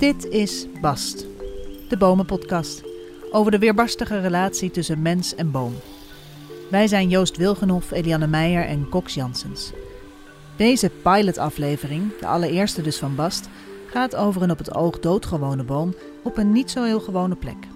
Dit 0.00 0.28
is 0.28 0.66
Bast, 0.80 1.26
de 1.88 1.96
Bomenpodcast, 1.96 2.82
over 3.30 3.50
de 3.50 3.58
weerbarstige 3.58 4.20
relatie 4.20 4.70
tussen 4.70 5.02
mens 5.02 5.34
en 5.34 5.50
boom. 5.50 5.74
Wij 6.70 6.86
zijn 6.86 7.08
Joost 7.08 7.36
Wilgenhoff, 7.36 7.90
Eliane 7.90 8.26
Meijer 8.26 8.64
en 8.64 8.88
Cox 8.88 9.14
Janssens. 9.14 9.72
Deze 10.56 10.90
pilotaflevering, 11.02 12.18
de 12.18 12.26
allereerste 12.26 12.82
dus 12.82 12.98
van 12.98 13.14
Bast, 13.14 13.48
gaat 13.86 14.16
over 14.16 14.42
een 14.42 14.50
op 14.50 14.58
het 14.58 14.74
oog 14.74 15.00
doodgewone 15.00 15.64
boom 15.64 15.94
op 16.22 16.36
een 16.36 16.52
niet 16.52 16.70
zo 16.70 16.82
heel 16.82 17.00
gewone 17.00 17.36
plek. 17.36 17.66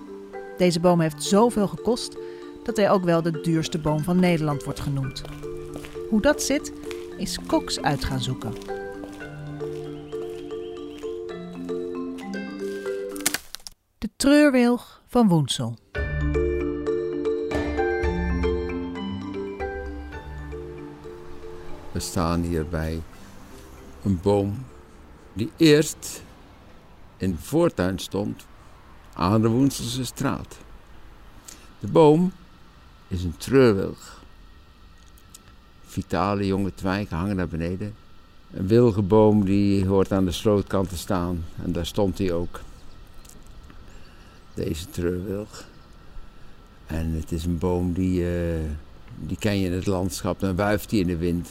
Deze 0.57 0.81
boom 0.81 1.01
heeft 1.01 1.25
zoveel 1.25 1.69
gekost 1.69 2.17
dat 2.63 2.77
hij 2.77 2.91
ook 2.91 3.05
wel 3.05 3.23
de 3.23 3.41
duurste 3.41 3.79
boom 3.79 4.03
van 4.03 4.21
Nederland 4.21 4.65
wordt 4.65 4.81
genoemd. 4.81 5.23
Hoe 6.11 6.21
dat 6.21 6.43
zit, 6.43 6.73
is 7.17 7.39
Cox 7.47 7.81
uit 7.81 8.05
gaan 8.05 8.23
zoeken. 8.23 8.84
Treurwilg 14.25 15.03
van 15.07 15.29
Woensel. 15.29 15.77
We 21.93 22.01
staan 22.01 22.41
hier 22.41 22.69
bij 22.69 23.03
een 24.03 24.21
boom 24.23 24.65
die 25.33 25.51
eerst 25.57 26.23
in 27.17 27.31
de 27.31 27.39
voortuin 27.39 27.99
stond 27.99 28.47
aan 29.15 29.43
de 29.43 29.49
Woenselse 29.49 30.05
straat. 30.05 30.59
De 31.79 31.89
boom 31.89 32.33
is 33.09 33.25
een 33.25 33.37
treurwilg. 33.37 34.23
Vitale 35.85 36.47
jonge 36.47 36.75
twijgen 36.75 37.17
hangen 37.17 37.37
naar 37.37 37.49
beneden. 37.49 37.95
Een 38.51 38.67
wilgenboom 38.67 39.45
die 39.45 39.87
hoort 39.87 40.13
aan 40.13 40.25
de 40.25 40.33
slootkant 40.33 40.89
te 40.89 40.97
staan 40.97 41.45
en 41.65 41.73
daar 41.73 41.87
stond 41.87 42.19
hij 42.19 42.33
ook. 42.33 42.61
Deze 44.55 44.91
treurwilg. 44.91 45.69
En 46.87 47.13
het 47.13 47.33
is 47.33 47.45
een 47.45 47.59
boom 47.59 47.93
die, 47.93 48.21
uh, 48.21 48.61
die 49.17 49.37
ken 49.39 49.59
je 49.59 49.67
in 49.67 49.73
het 49.73 49.87
landschap, 49.87 50.41
dan 50.41 50.57
wuift 50.57 50.91
hij 50.91 51.01
in 51.01 51.07
de 51.07 51.17
wind. 51.17 51.49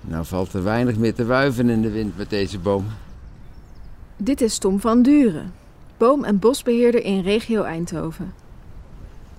Nou 0.00 0.24
valt 0.24 0.52
er 0.52 0.62
weinig 0.62 0.96
meer 0.96 1.14
te 1.14 1.24
wuiven 1.24 1.68
in 1.68 1.82
de 1.82 1.90
wind 1.90 2.16
met 2.16 2.30
deze 2.30 2.58
boom. 2.58 2.86
Dit 4.16 4.40
is 4.40 4.58
Tom 4.58 4.80
van 4.80 5.02
Duren, 5.02 5.52
boom- 5.96 6.24
en 6.24 6.38
bosbeheerder 6.38 7.04
in 7.04 7.20
regio 7.20 7.62
Eindhoven. 7.62 8.34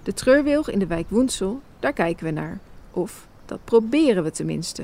De 0.03 0.13
treurwilg 0.13 0.69
in 0.69 0.79
de 0.79 0.87
wijk 0.87 1.09
Woensel, 1.09 1.61
daar 1.79 1.93
kijken 1.93 2.25
we 2.25 2.31
naar. 2.31 2.59
Of 2.91 3.27
dat 3.45 3.59
proberen 3.63 4.23
we 4.23 4.31
tenminste. 4.31 4.83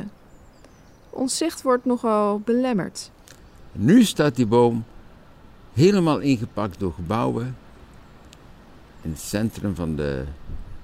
Ons 1.09 1.38
zicht 1.38 1.62
wordt 1.62 1.86
nogal 1.86 2.40
belemmerd. 2.40 3.12
Nu 3.72 4.04
staat 4.04 4.36
die 4.36 4.46
boom 4.46 4.86
helemaal 5.78 6.20
ingepakt 6.20 6.80
door 6.80 6.94
gebouwen 6.94 7.56
in 9.02 9.09
het 9.09 9.20
centrum 9.20 9.75
van 9.75 9.95
de 9.95 10.23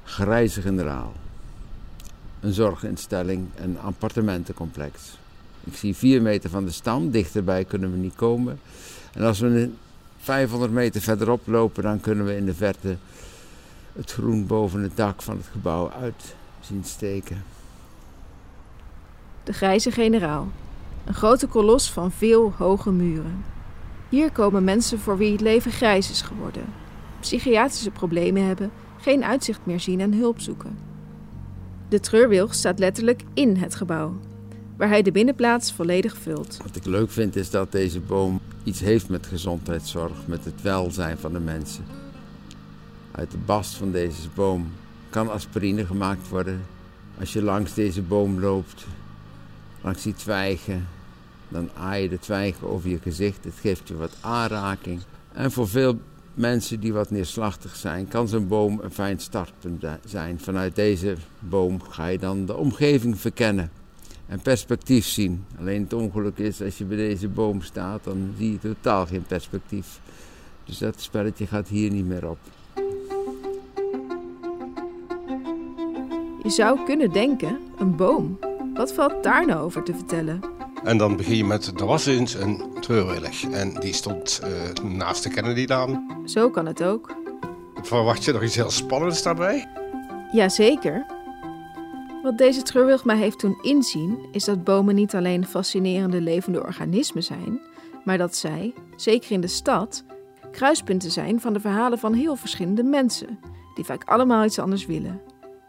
grijze 0.03 0.61
generaal. 0.61 1.13
Een 2.39 2.53
zorginstelling, 2.53 3.47
een 3.55 3.79
appartementencomplex. 3.79 5.17
Ik 5.63 5.75
zie 5.75 5.95
vier 5.95 6.21
meter 6.21 6.49
van 6.49 6.65
de 6.65 6.71
stam, 6.71 7.11
dichterbij 7.11 7.63
kunnen 7.65 7.91
we 7.91 7.97
niet 7.97 8.15
komen. 8.15 8.59
En 9.13 9.23
als 9.23 9.39
we 9.39 9.69
500 10.17 10.71
meter 10.71 11.01
verderop 11.01 11.47
lopen, 11.47 11.83
dan 11.83 11.99
kunnen 11.99 12.25
we 12.25 12.35
in 12.35 12.45
de 12.45 12.53
verte 12.53 12.97
het 13.93 14.11
groen 14.11 14.47
boven 14.47 14.81
het 14.81 14.97
dak 14.97 15.21
van 15.21 15.37
het 15.37 15.47
gebouw 15.51 15.91
uit 15.91 16.35
zien 16.59 16.83
steken. 16.83 17.43
De 19.43 19.53
grijze 19.53 19.91
generaal. 19.91 20.47
Een 21.05 21.13
grote 21.13 21.47
kolos 21.47 21.91
van 21.91 22.11
veel 22.11 22.53
hoge 22.57 22.91
muren. 22.91 23.52
Hier 24.13 24.31
komen 24.31 24.63
mensen 24.63 24.99
voor 24.99 25.17
wie 25.17 25.31
het 25.31 25.41
leven 25.41 25.71
grijs 25.71 26.09
is 26.09 26.21
geworden. 26.21 26.63
Psychiatrische 27.19 27.91
problemen 27.91 28.45
hebben, 28.45 28.71
geen 28.97 29.23
uitzicht 29.23 29.59
meer 29.63 29.79
zien 29.79 29.99
en 29.99 30.13
hulp 30.13 30.39
zoeken. 30.39 30.77
De 31.89 31.99
treurwilg 31.99 32.53
staat 32.53 32.79
letterlijk 32.79 33.23
in 33.33 33.55
het 33.55 33.75
gebouw, 33.75 34.19
waar 34.77 34.87
hij 34.87 35.01
de 35.01 35.11
binnenplaats 35.11 35.73
volledig 35.73 36.17
vult. 36.17 36.57
Wat 36.63 36.75
ik 36.75 36.85
leuk 36.85 37.11
vind 37.11 37.35
is 37.35 37.49
dat 37.49 37.71
deze 37.71 37.99
boom 37.99 38.39
iets 38.63 38.79
heeft 38.79 39.09
met 39.09 39.27
gezondheidszorg, 39.27 40.27
met 40.27 40.45
het 40.45 40.61
welzijn 40.61 41.17
van 41.17 41.33
de 41.33 41.39
mensen. 41.39 41.85
Uit 43.11 43.31
de 43.31 43.37
bast 43.45 43.75
van 43.75 43.91
deze 43.91 44.29
boom 44.35 44.71
kan 45.09 45.31
aspirine 45.31 45.85
gemaakt 45.85 46.29
worden. 46.29 46.61
Als 47.19 47.33
je 47.33 47.41
langs 47.41 47.73
deze 47.73 48.01
boom 48.01 48.39
loopt, 48.39 48.85
langs 49.81 50.03
die 50.03 50.13
twijgen, 50.13 50.87
dan 51.53 51.69
aai 51.77 52.03
je 52.03 52.09
de 52.09 52.19
twijgen 52.19 52.69
over 52.69 52.89
je 52.89 52.97
gezicht. 52.97 53.43
Het 53.43 53.53
geeft 53.61 53.87
je 53.87 53.95
wat 53.95 54.15
aanraking. 54.21 55.01
En 55.33 55.51
voor 55.51 55.67
veel 55.67 55.99
mensen 56.33 56.79
die 56.79 56.93
wat 56.93 57.11
neerslachtig 57.11 57.75
zijn, 57.75 58.07
kan 58.07 58.27
zo'n 58.27 58.47
boom 58.47 58.79
een 58.83 58.91
fijn 58.91 59.19
startpunt 59.19 59.85
zijn. 60.05 60.39
Vanuit 60.39 60.75
deze 60.75 61.15
boom 61.39 61.81
ga 61.81 62.07
je 62.07 62.19
dan 62.19 62.45
de 62.45 62.55
omgeving 62.55 63.19
verkennen 63.19 63.71
en 64.27 64.41
perspectief 64.41 65.05
zien. 65.05 65.45
Alleen 65.59 65.83
het 65.83 65.93
ongeluk 65.93 66.37
is, 66.37 66.61
als 66.61 66.77
je 66.77 66.85
bij 66.85 66.97
deze 66.97 67.27
boom 67.27 67.61
staat, 67.61 68.03
dan 68.03 68.33
zie 68.37 68.51
je 68.51 68.59
totaal 68.59 69.05
geen 69.05 69.23
perspectief. 69.23 69.99
Dus 70.65 70.77
dat 70.77 71.01
spelletje 71.01 71.47
gaat 71.47 71.67
hier 71.67 71.91
niet 71.91 72.05
meer 72.05 72.29
op. 72.29 72.37
Je 76.43 76.49
zou 76.49 76.85
kunnen 76.85 77.11
denken, 77.11 77.59
een 77.77 77.95
boom. 77.95 78.39
Wat 78.73 78.93
valt 78.93 79.23
daar 79.23 79.45
nou 79.45 79.61
over 79.61 79.83
te 79.83 79.93
vertellen? 79.93 80.39
En 80.83 80.97
dan 80.97 81.15
begin 81.15 81.35
je 81.35 81.45
met, 81.45 81.79
er 81.79 81.85
was 81.85 82.05
eens 82.05 82.33
een 82.33 82.77
treurwillig. 82.79 83.43
En 83.43 83.73
die 83.79 83.93
stond 83.93 84.41
uh, 84.43 84.89
naast 84.91 85.23
de 85.23 85.29
Kennedy-laan. 85.29 86.21
Zo 86.25 86.49
kan 86.49 86.65
het 86.65 86.83
ook. 86.83 87.15
Verwacht 87.81 88.23
je 88.23 88.31
nog 88.33 88.43
iets 88.43 88.55
heel 88.55 88.69
spannends 88.69 89.23
daarbij? 89.23 89.67
Jazeker. 90.31 91.05
Wat 92.23 92.37
deze 92.37 92.61
treurwilg 92.61 93.05
mij 93.05 93.17
heeft 93.17 93.39
doen 93.39 93.59
inzien, 93.61 94.17
is 94.31 94.43
dat 94.43 94.63
bomen 94.63 94.95
niet 94.95 95.15
alleen 95.15 95.45
fascinerende 95.45 96.21
levende 96.21 96.63
organismen 96.63 97.23
zijn, 97.23 97.61
maar 98.03 98.17
dat 98.17 98.35
zij, 98.35 98.73
zeker 98.95 99.31
in 99.31 99.41
de 99.41 99.47
stad, 99.47 100.03
kruispunten 100.51 101.11
zijn 101.11 101.39
van 101.39 101.53
de 101.53 101.59
verhalen 101.59 101.99
van 101.99 102.13
heel 102.13 102.35
verschillende 102.35 102.83
mensen, 102.83 103.39
die 103.75 103.85
vaak 103.85 104.03
allemaal 104.03 104.45
iets 104.45 104.59
anders 104.59 104.85
willen. 104.85 105.21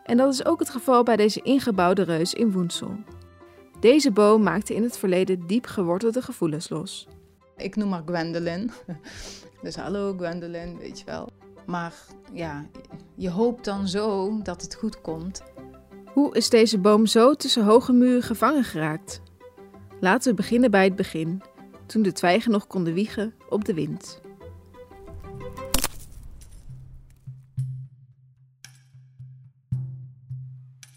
En 0.04 0.16
dat 0.16 0.32
is 0.32 0.44
ook 0.44 0.58
het 0.58 0.70
geval 0.70 1.02
bij 1.02 1.16
deze 1.16 1.40
ingebouwde 1.42 2.02
reus 2.02 2.34
in 2.34 2.52
Woensel. 2.52 2.96
Deze 3.84 4.10
boom 4.10 4.42
maakte 4.42 4.74
in 4.74 4.82
het 4.82 4.98
verleden 4.98 5.46
diep 5.46 5.66
gewortelde 5.66 6.22
gevoelens 6.22 6.68
los. 6.68 7.08
Ik 7.56 7.76
noem 7.76 7.92
haar 7.92 8.02
Gwendolyn. 8.06 8.70
Dus 9.62 9.76
hallo 9.76 10.14
Gwendolyn, 10.16 10.78
weet 10.78 10.98
je 10.98 11.04
wel. 11.04 11.28
Maar 11.66 11.94
ja, 12.32 12.66
je 13.14 13.30
hoopt 13.30 13.64
dan 13.64 13.88
zo 13.88 14.38
dat 14.42 14.62
het 14.62 14.74
goed 14.74 15.00
komt. 15.00 15.42
Hoe 16.12 16.36
is 16.36 16.48
deze 16.48 16.78
boom 16.78 17.06
zo 17.06 17.34
tussen 17.34 17.64
hoge 17.64 17.92
muren 17.92 18.22
gevangen 18.22 18.64
geraakt? 18.64 19.22
Laten 20.00 20.30
we 20.30 20.36
beginnen 20.36 20.70
bij 20.70 20.84
het 20.84 20.96
begin, 20.96 21.42
toen 21.86 22.02
de 22.02 22.12
twijgen 22.12 22.50
nog 22.50 22.66
konden 22.66 22.94
wiegen 22.94 23.34
op 23.48 23.64
de 23.64 23.74
wind. 23.74 24.20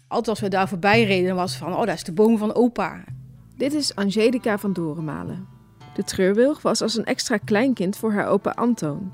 Altijd 0.08 0.28
als 0.28 0.40
we 0.40 0.48
daar 0.48 0.68
voorbij 0.68 1.04
reden, 1.04 1.34
was 1.34 1.56
van, 1.56 1.72
oh, 1.72 1.78
dat 1.78 1.94
is 1.94 2.04
de 2.04 2.12
boom 2.12 2.38
van 2.38 2.54
opa. 2.54 3.04
Dit 3.56 3.72
is 3.72 3.94
Angelica 3.94 4.58
van 4.58 4.72
Dorenmalen. 4.72 5.48
De 5.94 6.04
treurwilg 6.04 6.62
was 6.62 6.82
als 6.82 6.96
een 6.96 7.04
extra 7.04 7.36
kleinkind 7.36 7.96
voor 7.96 8.12
haar 8.12 8.26
opa 8.26 8.50
Antoon. 8.50 9.12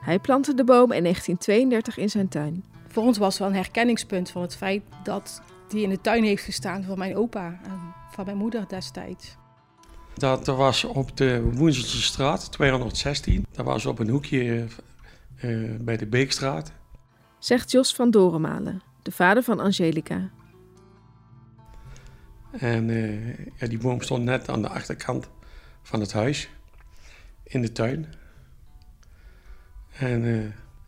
Hij 0.00 0.18
plantte 0.18 0.54
de 0.54 0.64
boom 0.64 0.92
in 0.92 1.02
1932 1.02 1.96
in 1.96 2.10
zijn 2.10 2.28
tuin. 2.28 2.64
Voor 2.88 3.02
ons 3.02 3.18
was 3.18 3.28
het 3.28 3.38
wel 3.38 3.48
een 3.48 3.54
herkenningspunt 3.54 4.30
van 4.30 4.42
het 4.42 4.56
feit 4.56 4.82
dat 5.02 5.42
die 5.68 5.82
in 5.82 5.88
de 5.88 6.00
tuin 6.00 6.24
heeft 6.24 6.44
gestaan 6.44 6.82
van 6.82 6.98
mijn 6.98 7.16
opa 7.16 7.60
en 7.62 7.94
van 8.10 8.24
mijn 8.24 8.36
moeder 8.36 8.68
destijds. 8.68 9.36
Dat 10.14 10.46
was 10.46 10.84
op 10.84 11.16
de 11.16 11.42
Woenselse 11.52 12.02
straat 12.02 12.52
216. 12.52 13.46
Dat 13.52 13.64
was 13.64 13.86
op 13.86 13.98
een 13.98 14.08
hoekje 14.08 14.66
uh, 15.44 15.70
bij 15.80 15.96
de 15.96 16.06
Beekstraat. 16.06 16.72
Zegt 17.38 17.70
Jos 17.70 17.94
van 17.94 18.10
Dorenmalen, 18.10 18.82
de 19.06 19.12
vader 19.12 19.42
van 19.42 19.60
Angelica. 19.60 20.30
En 22.58 22.88
uh, 22.88 23.38
ja, 23.56 23.66
die 23.66 23.78
boom 23.78 24.02
stond 24.02 24.24
net 24.24 24.48
aan 24.48 24.62
de 24.62 24.68
achterkant 24.68 25.28
van 25.82 26.00
het 26.00 26.12
huis, 26.12 26.48
in 27.42 27.60
de 27.60 27.72
tuin. 27.72 28.06
En 29.98 30.22
uh, 30.22 30.44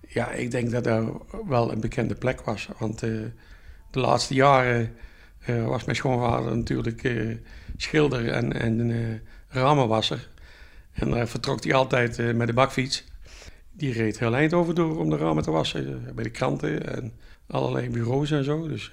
ja, 0.09 0.31
ik 0.31 0.51
denk 0.51 0.71
dat 0.71 0.85
dat 0.85 1.23
wel 1.47 1.73
een 1.73 1.81
bekende 1.81 2.15
plek 2.15 2.41
was. 2.41 2.69
Want 2.79 3.03
uh, 3.03 3.27
de 3.91 4.01
laatste 4.01 4.35
jaren 4.35 4.97
was 5.47 5.85
mijn 5.85 5.97
schoonvader 5.97 6.57
natuurlijk 6.57 7.29
schilder 7.77 8.31
en, 8.31 8.53
en 8.53 9.23
ramenwasser. 9.49 10.29
En 10.93 11.11
daar 11.11 11.29
vertrok 11.29 11.65
hij 11.65 11.75
altijd 11.75 12.35
met 12.37 12.47
de 12.47 12.53
bakfiets. 12.53 13.05
Die 13.79 13.93
reed 13.93 14.19
heel 14.19 14.35
eind 14.35 14.53
over 14.53 14.75
door 14.75 14.99
om 14.99 15.11
de 15.11 15.17
ramen 15.17 15.43
te 15.43 15.51
wassen. 15.51 16.13
bij 16.15 16.25
de 16.25 16.31
kranten 16.31 16.95
en 16.95 17.13
allerlei 17.47 17.91
bureaus 17.91 18.31
en 18.31 18.45
zo. 18.45 18.69
Dus 18.69 18.93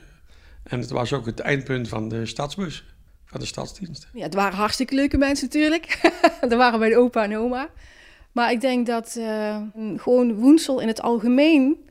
en 0.63 0.79
het 0.79 0.89
was 0.89 1.13
ook 1.13 1.25
het 1.25 1.39
eindpunt 1.39 1.87
van 1.87 2.09
de 2.09 2.25
stadsbus, 2.25 2.85
van 3.25 3.39
de 3.39 3.45
stadsdienst. 3.45 4.07
Ja, 4.13 4.23
het 4.23 4.33
waren 4.33 4.57
hartstikke 4.57 4.95
leuke 4.95 5.17
mensen 5.17 5.45
natuurlijk. 5.45 6.11
er 6.49 6.57
waren 6.57 6.79
mijn 6.79 6.97
opa 6.97 7.23
en 7.23 7.37
oma. 7.37 7.69
Maar 8.31 8.51
ik 8.51 8.61
denk 8.61 8.85
dat 8.85 9.15
uh, 9.17 9.57
gewoon 9.97 10.33
Woensel 10.33 10.79
in 10.79 10.87
het 10.87 11.01
algemeen... 11.01 11.89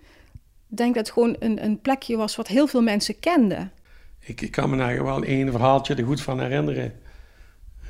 denk 0.67 0.95
dat 0.95 1.07
het 1.07 1.15
gewoon 1.15 1.37
een, 1.39 1.65
een 1.65 1.81
plekje 1.81 2.17
was 2.17 2.37
wat 2.37 2.49
heel 2.49 2.67
veel 2.67 2.83
mensen 2.83 3.19
kenden. 3.21 3.73
Ik, 4.21 4.41
ik 4.41 4.51
kan 4.51 4.71
me 4.71 4.77
daar 4.77 5.05
wel 5.05 5.23
één 5.23 5.51
verhaaltje 5.51 5.95
er 5.95 6.05
goed 6.05 6.21
van 6.21 6.41
herinneren. 6.41 6.93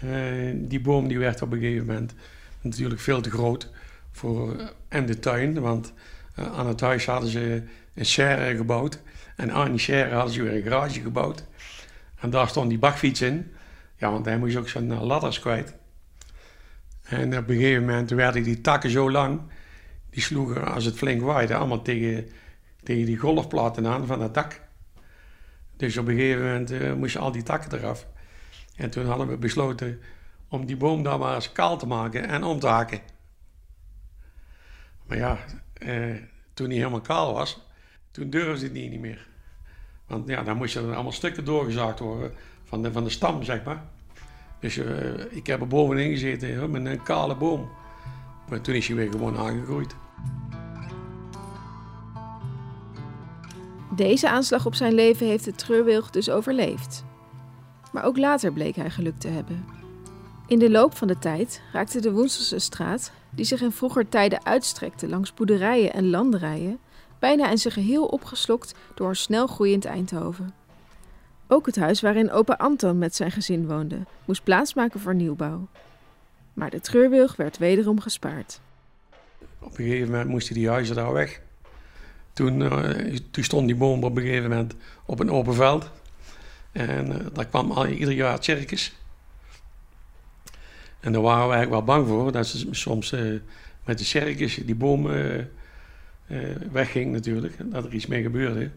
Uh, 0.05 0.55
die 0.55 0.81
boom 0.81 1.09
die 1.09 1.19
werd 1.19 1.43
op 1.43 1.53
een 1.53 1.59
gegeven 1.59 1.87
moment 1.87 2.15
natuurlijk 2.61 3.01
veel 3.01 3.21
te 3.21 3.31
groot 3.31 3.71
voor 4.15 4.57
uh, 4.57 4.67
en 4.89 5.07
de 5.07 5.19
tuin. 5.19 5.61
Want 5.61 5.93
uh, 6.39 6.59
aan 6.59 6.67
het 6.67 6.81
huis 6.81 7.07
hadden 7.07 7.31
ze 7.31 7.63
een 7.95 8.07
serre 8.07 8.57
gebouwd. 8.57 9.03
En 9.37 9.53
aan 9.53 9.71
die 9.71 9.81
serre 9.81 10.15
hadden 10.15 10.33
ze 10.33 10.43
weer 10.43 10.55
een 10.55 10.63
garage 10.63 11.01
gebouwd. 11.01 11.45
En 12.21 12.31
daar 12.31 12.49
stond 12.49 12.69
die 12.69 12.79
bakfiets 12.79 13.21
in. 13.21 13.53
Ja, 13.97 14.11
want 14.11 14.25
hij 14.25 14.39
moest 14.39 14.57
ook 14.57 14.69
zijn 14.69 14.95
ladders 14.95 15.41
kwijt. 15.41 15.75
En 17.03 17.39
op 17.39 17.49
een 17.49 17.57
gegeven 17.57 17.85
moment 17.85 18.11
werden 18.11 18.43
die 18.43 18.61
takken 18.61 18.91
zo 18.91 19.11
lang. 19.11 19.41
Die 20.11 20.23
sloegen, 20.23 20.73
als 20.73 20.85
het 20.85 20.97
flink 20.97 21.23
waaide, 21.23 21.55
allemaal 21.55 21.83
tegen, 21.83 22.29
tegen 22.83 23.05
die 23.07 23.19
golfplaten 23.19 23.87
aan 23.87 24.07
van 24.07 24.21
het 24.21 24.35
dak. 24.35 24.61
Dus 25.77 25.97
op 25.97 26.09
een 26.09 26.17
gegeven 26.17 26.43
moment 26.43 26.71
uh, 26.71 26.93
moesten 26.93 27.21
al 27.21 27.33
die 27.33 27.43
takken 27.43 27.79
eraf. 27.79 28.07
En 28.77 28.91
toen 28.91 29.07
hadden 29.07 29.29
we 29.29 29.37
besloten 29.37 30.01
om 30.49 30.67
die 30.67 30.77
boom 30.77 31.03
daar 31.03 31.19
maar 31.19 31.35
eens 31.35 31.53
kaal 31.53 31.79
te 31.79 31.87
maken 31.87 32.29
en 32.29 32.45
om 32.45 32.59
te 32.59 32.67
hakken. 32.67 33.01
Maar 35.07 35.17
ja, 35.17 35.39
eh, 35.73 36.15
toen 36.55 36.67
hij 36.67 36.77
helemaal 36.77 37.01
kaal 37.01 37.35
was, 37.35 37.61
toen 38.11 38.31
durfde 38.31 38.65
het 38.65 38.73
niet, 38.73 39.01
meer. 39.01 39.27
Want 40.07 40.29
ja, 40.29 40.43
dan 40.43 40.57
moesten 40.57 40.89
er 40.89 40.95
allemaal 40.95 41.13
stukken 41.13 41.45
doorgezaagd 41.45 41.99
worden 41.99 42.33
van 42.65 42.83
de, 42.83 42.93
van 42.93 43.05
de 43.05 43.11
stam, 43.11 43.43
zeg 43.43 43.65
maar. 43.65 43.85
Dus 44.61 44.77
uh, 44.77 45.19
ik 45.31 45.47
heb 45.47 45.61
er 45.61 45.67
bovenin 45.67 46.11
gezeten 46.11 46.71
met 46.71 46.87
een 46.87 47.03
kale 47.03 47.37
boom. 47.37 47.71
Maar 48.49 48.61
toen 48.61 48.75
is 48.75 48.87
hij 48.87 48.97
weer 48.97 49.11
gewoon 49.11 49.37
aangegroeid. 49.37 49.97
Deze 53.97 54.29
aanslag 54.29 54.67
op 54.67 54.75
zijn 54.75 54.95
leven 54.95 55.27
heeft 55.27 55.45
de 55.45 55.55
treurwilg 55.55 56.11
dus 56.11 56.31
overleefd. 56.31 57.05
Maar 57.93 58.05
ook 58.05 58.17
later 58.17 58.53
bleek 58.53 58.77
hij 58.77 58.91
geluk 58.91 59.19
te 59.19 59.29
hebben. 59.29 59.84
In 60.47 60.59
de 60.59 60.71
loop 60.71 60.97
van 60.97 61.09
de 61.09 61.19
tijd 61.19 61.61
raakte 61.73 62.01
de 62.01 62.13
Woenselse 62.13 62.59
straat, 62.59 63.13
die 63.31 63.45
zich 63.45 63.61
in 63.61 63.73
vroeger 63.73 64.09
tijden 64.09 64.45
uitstrekte 64.45 65.09
langs 65.09 65.35
boerderijen 65.35 65.93
en 65.93 66.11
landerijen, 66.11 66.79
bijna 67.19 67.51
in 67.51 67.59
zijn 67.59 67.75
geheel 67.75 68.07
opgeslokt 68.07 68.75
door 68.95 69.09
een 69.09 69.17
snel 69.17 69.47
groeiend 69.47 69.85
Eindhoven. 69.85 70.55
Ook 71.49 71.67
het 71.67 71.77
huis 71.77 72.01
waarin 72.01 72.31
opa 72.31 72.53
Anton 72.53 72.99
met 72.99 73.15
zijn 73.15 73.31
gezin 73.31 73.67
woonde, 73.67 73.99
moest 74.25 74.45
plaatsmaken 74.45 75.01
voor 75.01 75.15
nieuwbouw. 75.15 75.69
Maar 76.53 76.71
de 76.71 76.81
treurwilg 76.81 77.37
werd 77.37 77.59
wederom 77.59 78.01
gespaard. 78.01 78.61
Op 79.59 79.79
een 79.79 79.85
gegeven 79.85 80.11
moment 80.11 80.29
moesten 80.29 80.55
die 80.55 80.69
huizen 80.69 80.95
daar 80.95 81.13
weg. 81.13 81.41
Toen, 82.33 82.59
toen 83.31 83.45
stond 83.45 83.67
die 83.67 83.77
boom 83.77 84.05
op 84.05 84.17
een 84.17 84.23
gegeven 84.23 84.51
moment 84.51 84.75
op 85.05 85.21
een 85.21 85.31
open 85.31 85.55
veld. 85.55 85.91
En 86.73 87.09
uh, 87.09 87.17
daar 87.33 87.47
kwam 87.47 87.71
al, 87.71 87.87
ieder 87.87 88.15
jaar 88.15 88.45
circus. 88.45 88.95
En 91.05 91.13
daar 91.13 91.23
waren 91.23 91.49
we 91.49 91.55
eigenlijk 91.55 91.87
wel 91.87 91.97
bang 91.97 92.09
voor. 92.09 92.33
Dat 92.33 92.47
ze 92.47 92.67
soms 92.71 93.13
uh, 93.13 93.41
met 93.85 93.99
de 93.99 94.05
circus 94.05 94.55
die 94.55 94.75
boom 94.75 95.09
wegging 96.73 97.13
natuurlijk. 97.13 97.55
Dat 97.65 97.85
er 97.85 97.93
iets 97.93 98.07
mee 98.07 98.23
gebeurde. 98.23 98.71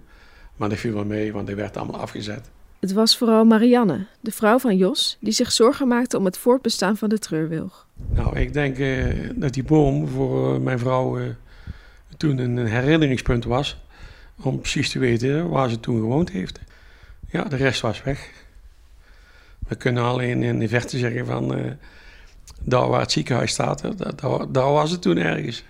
Maar 0.55 0.69
dat 0.69 0.77
viel 0.77 0.93
wel 0.93 1.05
mee, 1.05 1.33
want 1.33 1.47
die 1.47 1.55
werd 1.55 1.77
allemaal 1.77 1.99
afgezet. 1.99 2.49
Het 2.79 2.93
was 2.93 3.17
vooral 3.17 3.45
Marianne, 3.45 4.05
de 4.19 4.31
vrouw 4.31 4.59
van 4.59 4.77
Jos, 4.77 5.17
die 5.19 5.31
zich 5.31 5.51
zorgen 5.51 5.87
maakte 5.87 6.17
om 6.17 6.25
het 6.25 6.37
voortbestaan 6.37 6.97
van 6.97 7.09
de 7.09 7.19
treurwilg. 7.19 7.87
Nou, 8.09 8.39
ik 8.39 8.53
denk 8.53 8.77
dat 9.35 9.53
die 9.53 9.63
boom 9.63 10.07
voor 10.07 10.61
mijn 10.61 10.79
vrouw 10.79 11.19
toen 12.17 12.37
een 12.37 12.57
herinneringspunt 12.57 13.43
was. 13.45 13.77
Om 14.41 14.59
precies 14.59 14.89
te 14.89 14.99
weten 14.99 15.49
waar 15.49 15.69
ze 15.69 15.79
toen 15.79 15.99
gewoond 15.99 16.31
heeft. 16.31 16.59
Ja, 17.29 17.43
de 17.43 17.55
rest 17.55 17.81
was 17.81 18.03
weg. 18.03 18.31
We 19.67 19.75
kunnen 19.75 20.03
alleen 20.03 20.43
in 20.43 20.59
de 20.59 20.67
verte 20.67 20.97
zeggen 20.97 21.25
van... 21.25 21.77
Daar 22.63 22.87
waar 22.87 22.99
het 22.99 23.11
ziekenhuis 23.11 23.51
staat, 23.51 23.81
daar, 23.97 24.51
daar, 24.51 24.71
was 24.71 24.91
het 24.91 25.01
toen 25.01 25.17
ergens. 25.17 25.63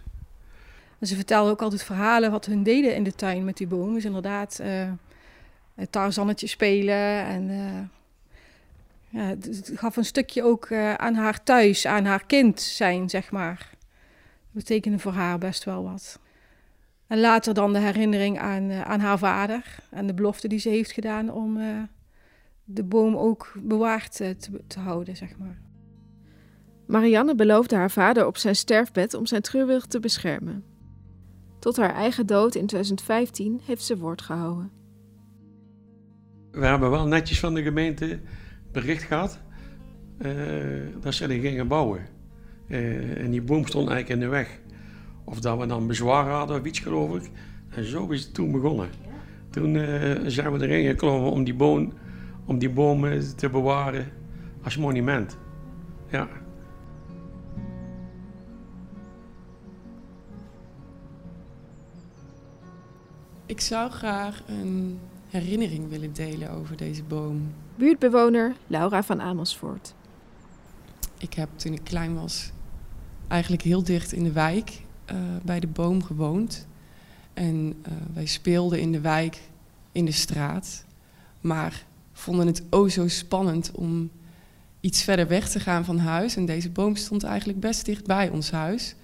ze 1.02 1.16
vertelden 1.16 1.52
ook 1.52 1.62
altijd 1.62 1.84
verhalen 1.84 2.32
wat 2.32 2.46
hun 2.46 2.64
deden 2.64 2.96
in 2.96 3.04
de 3.04 3.16
tuin 3.16 3.46
met 3.46 3.58
die 3.58 3.68
boom. 3.68 3.94
Dus 3.94 4.06
inderdaad, 4.06 4.60
uh, 4.62 4.92
tarzannetje 5.90 6.48
spelen 6.48 7.26
en... 7.26 7.50
Uh, 7.50 7.80
ja, 9.10 9.28
het 9.28 9.72
gaf 9.76 9.98
een 9.98 10.06
stukje 10.06 10.44
ook 10.44 10.72
aan 10.98 11.16
haar 11.16 11.44
thuis, 11.44 11.86
aan 11.86 12.06
haar 12.06 12.26
kind 12.26 12.62
zijn, 12.62 13.10
zeg 13.10 13.32
maar. 13.32 13.70
Dat 14.42 14.54
betekende 14.54 15.00
voor 15.00 15.12
haar 15.12 15.38
best 15.38 15.64
wel 15.64 15.84
wat. 15.84 16.20
En 17.08 17.20
later 17.20 17.54
dan 17.54 17.74
de 17.74 17.80
herinnering 17.80 18.40
aan, 18.40 18.72
aan 18.72 19.00
haar 19.00 19.18
vader 19.18 19.76
en 19.90 20.08
de 20.08 20.14
belofte 20.14 20.48
die 20.48 20.60
ze 20.60 20.70
heeft 20.70 20.92
gedaan 20.92 21.32
om 21.32 21.60
de 22.70 22.84
boom 22.84 23.16
ook 23.16 23.54
bewaard 23.56 24.16
te, 24.16 24.36
te, 24.68 24.80
houden, 24.80 25.16
zeg 25.16 25.38
maar. 25.38 25.58
Marianne 26.88 27.36
beloofde 27.36 27.76
haar 27.76 27.92
vader 27.92 28.26
op 28.26 28.38
zijn 28.38 28.56
sterfbed 28.56 29.14
om 29.14 29.26
zijn 29.26 29.42
treurwilg 29.42 29.86
te 29.86 30.00
beschermen. 30.00 30.64
Tot 31.60 31.78
haar 31.78 31.94
eigen 31.94 32.26
dood 32.26 32.56
in 32.56 32.66
2015 32.66 33.62
heeft 33.66 33.84
ze 33.84 33.98
woord 33.98 34.22
gehouden. 34.22 34.72
We 36.52 36.66
hebben 36.66 36.90
wel 36.90 37.08
netjes 37.08 37.40
van 37.40 37.54
de 37.54 37.64
gemeente 37.64 38.20
bericht 38.72 39.04
gehad 39.04 39.40
dat 41.02 41.14
ze 41.14 41.28
er 41.28 41.40
gingen 41.40 41.68
bouwen. 41.68 42.08
en 42.68 43.32
die 43.32 43.42
boom 43.42 43.66
stond 43.66 43.90
eigenlijk 43.90 44.22
in 44.22 44.26
de 44.26 44.32
weg. 44.32 44.60
Of 45.24 45.40
dat 45.40 45.60
we 45.60 45.66
dan 45.66 45.88
bezwaar 45.88 46.30
hadden 46.30 46.60
of 46.60 46.66
iets, 46.66 46.80
geloof 46.80 47.16
ik. 47.16 47.30
En 47.70 47.84
zo 47.84 48.08
is 48.08 48.24
het 48.24 48.34
toen 48.34 48.52
begonnen. 48.52 48.90
Toen 49.50 49.76
uh, 49.76 50.12
zijn 50.26 50.52
we 50.52 50.68
erin 50.68 50.86
gekomen 50.86 51.32
om 51.32 51.44
die, 51.44 51.54
boom, 51.54 51.94
om 52.46 52.58
die 52.58 52.70
bomen 52.70 53.36
te 53.36 53.50
bewaren 53.50 54.06
als 54.64 54.78
monument. 54.78 55.38
Ja. 56.12 56.28
Ik 63.48 63.62
zou 63.62 63.92
graag 63.92 64.42
een 64.48 65.00
herinnering 65.30 65.90
willen 65.90 66.14
delen 66.14 66.50
over 66.50 66.78
deze 66.78 67.04
boom. 67.04 67.54
Buurtbewoner 67.76 68.56
Laura 68.68 69.04
van 69.04 69.22
Amersfoort. 69.22 69.94
Ik 71.18 71.34
heb 71.34 71.50
toen 71.56 71.74
ik 71.74 71.84
klein 71.84 72.16
was 72.16 72.52
eigenlijk 73.28 73.62
heel 73.62 73.84
dicht 73.84 74.12
in 74.12 74.24
de 74.24 74.32
wijk 74.32 74.82
uh, 75.12 75.18
bij 75.44 75.60
de 75.60 75.68
boom 75.68 76.04
gewoond. 76.04 76.68
En 77.34 77.56
uh, 77.56 77.94
wij 78.14 78.26
speelden 78.26 78.80
in 78.80 78.92
de 78.92 79.02
wijk, 79.02 79.42
in 79.92 80.06
de 80.06 80.12
straat. 80.12 80.86
Maar 81.42 81.86
vonden 82.14 82.48
het 82.48 82.64
o 82.70 82.88
zo 82.88 83.08
spannend 83.08 83.72
om 83.72 84.12
iets 84.80 85.04
verder 85.04 85.28
weg 85.28 85.50
te 85.50 85.60
gaan 85.60 85.86
van 85.86 85.98
huis. 85.98 86.36
En 86.36 86.46
deze 86.46 86.70
boom 86.70 86.96
stond 86.96 87.24
eigenlijk 87.24 87.60
best 87.60 87.86
dicht 87.86 88.06
bij 88.06 88.30
ons 88.30 88.52
huis. 88.52 88.96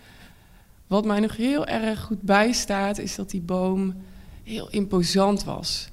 Wat 0.87 1.05
mij 1.05 1.19
nog 1.19 1.37
heel 1.37 1.65
erg 1.65 2.01
goed 2.01 2.21
bijstaat, 2.21 2.97
is 2.97 3.15
dat 3.15 3.29
die 3.29 3.41
boom 3.41 3.93
heel 4.43 4.69
imposant 4.69 5.43
was. 5.43 5.87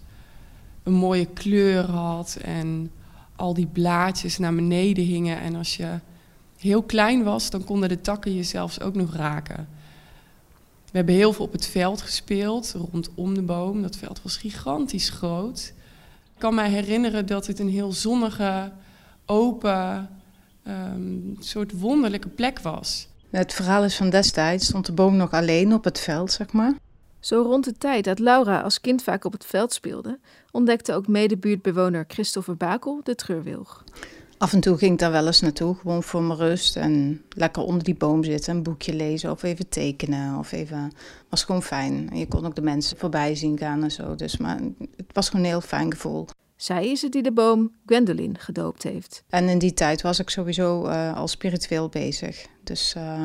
Een 0.83 0.92
mooie 0.92 1.26
kleur 1.26 1.85
had 1.85 2.38
en 2.42 2.90
al 3.37 3.54
die 3.54 3.66
blaadjes 3.66 4.38
naar 4.38 4.54
beneden 4.54 5.04
hingen. 5.04 5.40
En 5.40 5.54
als 5.54 5.76
je 5.76 5.99
heel 6.59 6.83
klein 6.83 7.23
was, 7.23 7.50
dan 7.50 7.64
konden 7.64 7.88
de 7.88 8.00
takken 8.00 8.35
je 8.35 8.42
zelfs 8.42 8.80
ook 8.80 8.95
nog 8.95 9.14
raken. 9.14 9.69
We 10.90 10.97
hebben 10.97 11.14
heel 11.14 11.33
veel 11.33 11.45
op 11.45 11.52
het 11.52 11.66
veld 11.66 12.02
gespeeld, 12.02 12.75
rondom 12.90 13.35
de 13.35 13.42
boom. 13.42 13.83
Dat 13.83 13.97
veld 13.97 14.23
was 14.23 14.37
gigantisch 14.37 15.09
groot. 15.09 15.73
Ik 16.35 16.38
kan 16.38 16.54
mij 16.54 16.71
herinneren 16.71 17.26
dat 17.26 17.47
het 17.47 17.59
een 17.59 17.69
heel 17.69 17.92
zonnige, 17.92 18.73
open, 19.26 20.09
um, 20.66 21.37
soort 21.38 21.80
wonderlijke 21.80 22.28
plek 22.28 22.59
was. 22.59 23.09
Het 23.30 23.52
verhaal 23.52 23.85
is 23.85 23.97
van 23.97 24.11
destijds, 24.11 24.66
stond 24.66 24.87
de 24.87 24.92
boom 24.92 25.16
nog 25.16 25.30
alleen 25.30 25.75
op 25.75 25.85
het 25.85 26.00
veld, 26.00 26.33
zeg 26.33 26.52
maar. 26.52 26.75
Zo 27.20 27.42
rond 27.42 27.64
de 27.64 27.72
tijd 27.72 28.04
dat 28.04 28.18
Laura 28.18 28.60
als 28.60 28.80
kind 28.80 29.02
vaak 29.02 29.24
op 29.24 29.32
het 29.32 29.44
veld 29.44 29.72
speelde, 29.72 30.18
ontdekte 30.50 30.94
ook 30.94 31.08
medebuurtbewoner 31.08 32.04
Christopher 32.08 32.56
Bakel 32.56 33.00
de 33.02 33.14
treurwilg. 33.14 33.84
Af 34.38 34.52
en 34.52 34.60
toe 34.60 34.76
ging 34.78 34.92
ik 34.92 34.98
daar 34.98 35.10
wel 35.10 35.26
eens 35.26 35.40
naartoe, 35.40 35.74
gewoon 35.74 36.02
voor 36.02 36.22
mijn 36.22 36.38
rust. 36.38 36.76
En 36.76 37.22
lekker 37.28 37.62
onder 37.62 37.82
die 37.82 37.94
boom 37.94 38.24
zitten, 38.24 38.56
een 38.56 38.62
boekje 38.62 38.94
lezen 38.94 39.30
of 39.30 39.42
even 39.42 39.68
tekenen. 39.68 40.38
Of 40.38 40.52
even, 40.52 40.92
was 41.28 41.44
gewoon 41.44 41.62
fijn. 41.62 42.10
En 42.10 42.18
je 42.18 42.28
kon 42.28 42.46
ook 42.46 42.54
de 42.54 42.62
mensen 42.62 42.96
voorbij 42.96 43.34
zien 43.34 43.58
gaan 43.58 43.82
en 43.82 43.90
zo. 43.90 44.14
Dus 44.14 44.36
maar 44.36 44.60
het 44.96 45.12
was 45.12 45.28
gewoon 45.28 45.44
een 45.44 45.50
heel 45.50 45.60
fijn 45.60 45.92
gevoel. 45.92 46.26
Zij 46.56 46.90
is 46.90 47.02
het 47.02 47.12
die 47.12 47.22
de 47.22 47.32
boom 47.32 47.72
Gwendolyn 47.86 48.38
gedoopt 48.38 48.82
heeft. 48.82 49.24
En 49.28 49.48
in 49.48 49.58
die 49.58 49.74
tijd 49.74 50.02
was 50.02 50.18
ik 50.18 50.30
sowieso 50.30 50.86
uh, 50.86 51.16
al 51.16 51.28
spiritueel 51.28 51.88
bezig. 51.88 52.46
Dus 52.64 52.94
uh, 52.96 53.24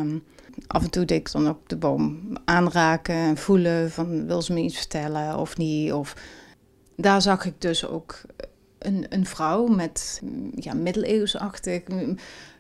af 0.67 0.83
en 0.83 0.89
toe 0.89 1.05
deed 1.05 1.19
ik 1.19 1.31
dan 1.31 1.47
ook 1.47 1.69
de 1.69 1.77
boom 1.77 2.37
aanraken 2.45 3.15
en 3.15 3.37
voelen 3.37 3.91
van 3.91 4.27
wil 4.27 4.41
ze 4.41 4.53
me 4.53 4.61
iets 4.61 4.77
vertellen 4.77 5.37
of 5.37 5.57
niet. 5.57 5.93
Of 5.93 6.15
daar 6.95 7.21
zag 7.21 7.45
ik 7.45 7.61
dus 7.61 7.87
ook 7.87 8.21
een, 8.79 9.05
een 9.09 9.25
vrouw 9.25 9.67
met 9.67 10.21
ja, 10.55 10.73
middeleeuwsachtig 10.73 11.81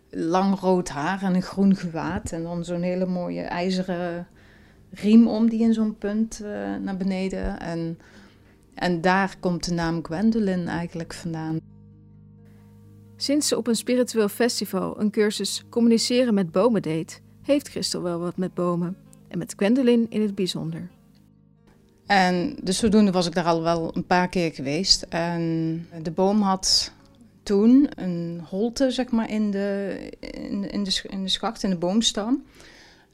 lang 0.09 0.59
rood 0.59 0.89
haar 0.89 1.23
en 1.23 1.35
een 1.35 1.41
groen 1.41 1.75
gewaad. 1.75 2.31
En 2.31 2.43
dan 2.43 2.65
zo'n 2.65 2.81
hele 2.81 3.05
mooie 3.05 3.41
ijzeren 3.41 4.27
riem 4.91 5.27
om 5.27 5.49
die 5.49 5.61
in 5.61 5.73
zo'n 5.73 5.97
punt 5.97 6.39
uh, 6.43 6.47
naar 6.75 6.97
beneden. 6.97 7.59
En, 7.59 7.99
en 8.73 9.01
daar 9.01 9.35
komt 9.39 9.65
de 9.65 9.73
naam 9.73 10.03
Gwendolyn 10.05 10.67
eigenlijk 10.67 11.13
vandaan. 11.13 11.59
Sinds 13.15 13.47
ze 13.47 13.57
op 13.57 13.67
een 13.67 13.75
spiritueel 13.75 14.29
festival 14.29 14.99
een 14.99 15.11
cursus 15.11 15.63
communiceren 15.69 16.33
met 16.33 16.51
bomen 16.51 16.81
deed, 16.81 17.21
heeft 17.45 17.69
Christel 17.69 18.01
wel 18.01 18.19
wat 18.19 18.37
met 18.37 18.53
bomen. 18.53 18.97
En 19.27 19.37
met 19.37 19.53
Gwendolyn 19.57 20.05
in 20.09 20.21
het 20.21 20.35
bijzonder. 20.35 20.89
En 22.05 22.55
dus 22.61 22.77
zodoende 22.77 23.11
was 23.11 23.27
ik 23.27 23.33
daar 23.33 23.45
al 23.45 23.61
wel 23.61 23.95
een 23.95 24.05
paar 24.05 24.29
keer 24.29 24.53
geweest. 24.53 25.01
En 25.01 25.87
de 26.01 26.11
boom 26.11 26.41
had 26.41 26.91
toen 27.43 27.89
een 27.95 28.41
holte, 28.49 28.91
zeg 28.91 29.11
maar, 29.11 29.29
in 29.29 29.51
de, 29.51 29.97
in, 30.19 30.71
in, 30.71 30.83
de, 30.83 31.01
in 31.07 31.23
de 31.23 31.29
schacht, 31.29 31.63
in 31.63 31.69
de 31.69 31.77
boomstam. 31.77 32.43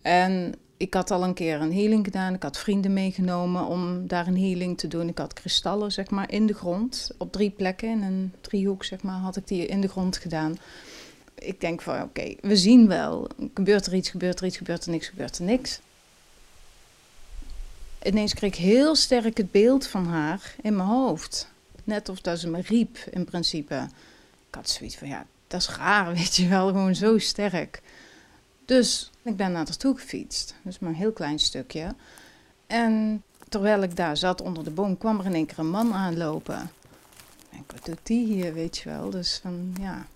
En 0.02 0.54
ik 0.78 0.94
had 0.94 1.12
al 1.12 1.24
een 1.24 1.34
keer 1.34 1.62
een 1.62 1.74
healing 1.74 2.06
gedaan. 2.06 2.34
Ik 2.34 2.44
had 2.44 2.58
vrienden 2.58 2.94
meegenomen 2.94 3.66
om 3.66 4.08
daar 4.08 4.28
een 4.28 4.40
healing 4.40 4.78
te 4.78 4.88
doen. 4.88 5.08
Ik 5.08 5.18
had 5.18 5.34
kristallen, 5.34 5.92
zeg 5.92 6.10
maar, 6.10 6.32
in 6.32 6.46
de 6.46 6.54
grond. 6.54 7.12
Op 7.18 7.32
drie 7.32 7.50
plekken, 7.50 7.90
in 7.90 8.02
een 8.02 8.34
driehoek, 8.42 8.84
zeg 8.84 9.04
maar, 9.04 9.20
had 9.20 9.36
ik 9.36 9.48
die 9.48 9.66
in 9.66 9.82
de 9.82 9.88
grond 9.88 10.18
gedaan. 10.18 10.58
Ik 11.44 11.62
denk 11.62 11.82
van, 11.82 12.02
oké, 12.02 12.36
we 12.42 12.58
zien 12.58 12.88
wel. 12.88 13.28
Gebeurt 13.54 13.86
er 13.86 13.94
iets, 13.94 14.10
gebeurt 14.10 14.40
er 14.40 14.46
iets, 14.46 14.58
gebeurt 14.58 14.86
er 14.86 14.92
niks, 14.92 15.08
gebeurt 15.08 15.38
er 15.38 15.44
niks. 15.44 15.80
Ineens 18.04 18.34
kreeg 18.34 18.52
ik 18.52 18.60
heel 18.60 18.96
sterk 18.96 19.38
het 19.38 19.52
beeld 19.52 19.88
van 19.88 20.06
haar 20.06 20.56
in 20.62 20.76
mijn 20.76 20.88
hoofd. 20.88 21.52
Net 21.84 22.10
of 22.10 22.22
dat 22.22 22.40
ze 22.40 22.50
me 22.50 22.62
riep, 22.62 22.98
in 22.98 23.26
principe. 23.26 23.90
Ik 24.48 24.56
had 24.56 24.70
zoiets 24.70 24.96
van, 24.96 25.08
ja, 25.08 25.26
dat 25.48 25.62
is 25.62 25.70
raar, 25.70 26.14
weet 26.16 26.36
je 26.36 26.48
wel, 26.48 26.68
gewoon 26.68 26.96
zo 26.96 27.18
sterk. 27.18 27.82
Dus 28.66 29.12
ik 29.22 29.36
ben 29.36 29.52
naar 29.52 29.78
toe 29.78 29.98
gefietst, 29.98 30.56
dus 30.62 30.80
maar 30.80 30.90
een 30.90 30.96
heel 30.96 31.12
klein 31.12 31.40
stukje. 31.40 31.96
En 32.68 33.24
terwijl 33.50 33.82
ik 33.82 33.96
daar 33.96 34.18
zat 34.18 34.42
onder 34.42 34.64
de 34.64 34.72
boom, 34.72 34.98
kwam 34.98 35.20
er 35.20 35.26
in 35.26 35.34
één 35.34 35.46
keer 35.46 35.60
een 35.60 35.70
man 35.70 35.94
aanlopen. 35.94 36.72
Denk, 37.50 37.72
wat 37.72 37.86
doet 37.86 38.00
die 38.04 38.26
hier, 38.26 38.54
weet 38.54 38.78
je 38.78 38.90
wel? 38.90 39.10
Dus 39.10 39.40
van, 39.42 39.76
ja, 39.80 40.08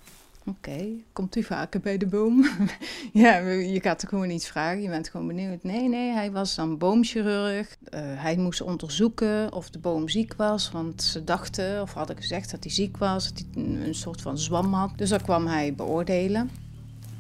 oké, 0.46 0.86
komt 1.14 1.36
u 1.36 1.44
vaker 1.44 1.80
bij 1.80 1.98
de 1.98 2.06
boom? 2.06 2.46
ja, 3.14 3.38
je 3.48 3.80
gaat 3.82 4.02
er 4.02 4.08
gewoon 4.08 4.30
iets 4.30 4.48
vragen, 4.48 4.82
je 4.82 4.90
bent 4.90 5.10
gewoon 5.10 5.28
benieuwd. 5.28 5.64
Nee, 5.64 5.90
nee, 5.90 6.12
hij 6.12 6.32
was 6.32 6.56
dan 6.56 6.78
boomchirurg. 6.78 7.78
Uh, 7.94 8.00
hij 8.02 8.38
moest 8.38 8.62
onderzoeken 8.62 9.54
of 9.54 9.70
de 9.70 9.80
boom 9.80 10.10
ziek 10.10 10.34
was, 10.34 10.72
want 10.72 11.04
ze 11.04 11.24
dachten, 11.24 11.82
of 11.82 11.94
hadden 11.94 12.16
gezegd 12.16 12.52
dat 12.52 12.64
hij 12.64 12.74
ziek 12.74 12.98
was, 12.98 13.34
dat 13.34 13.38
hij 13.38 13.64
een, 13.64 13.88
een 13.88 13.96
soort 13.96 14.22
van 14.22 14.38
zwam 14.38 14.74
had. 14.74 14.92
Dus 14.96 15.10
dat 15.10 15.22
kwam 15.22 15.48
hij 15.48 15.74
beoordelen. 15.74 16.50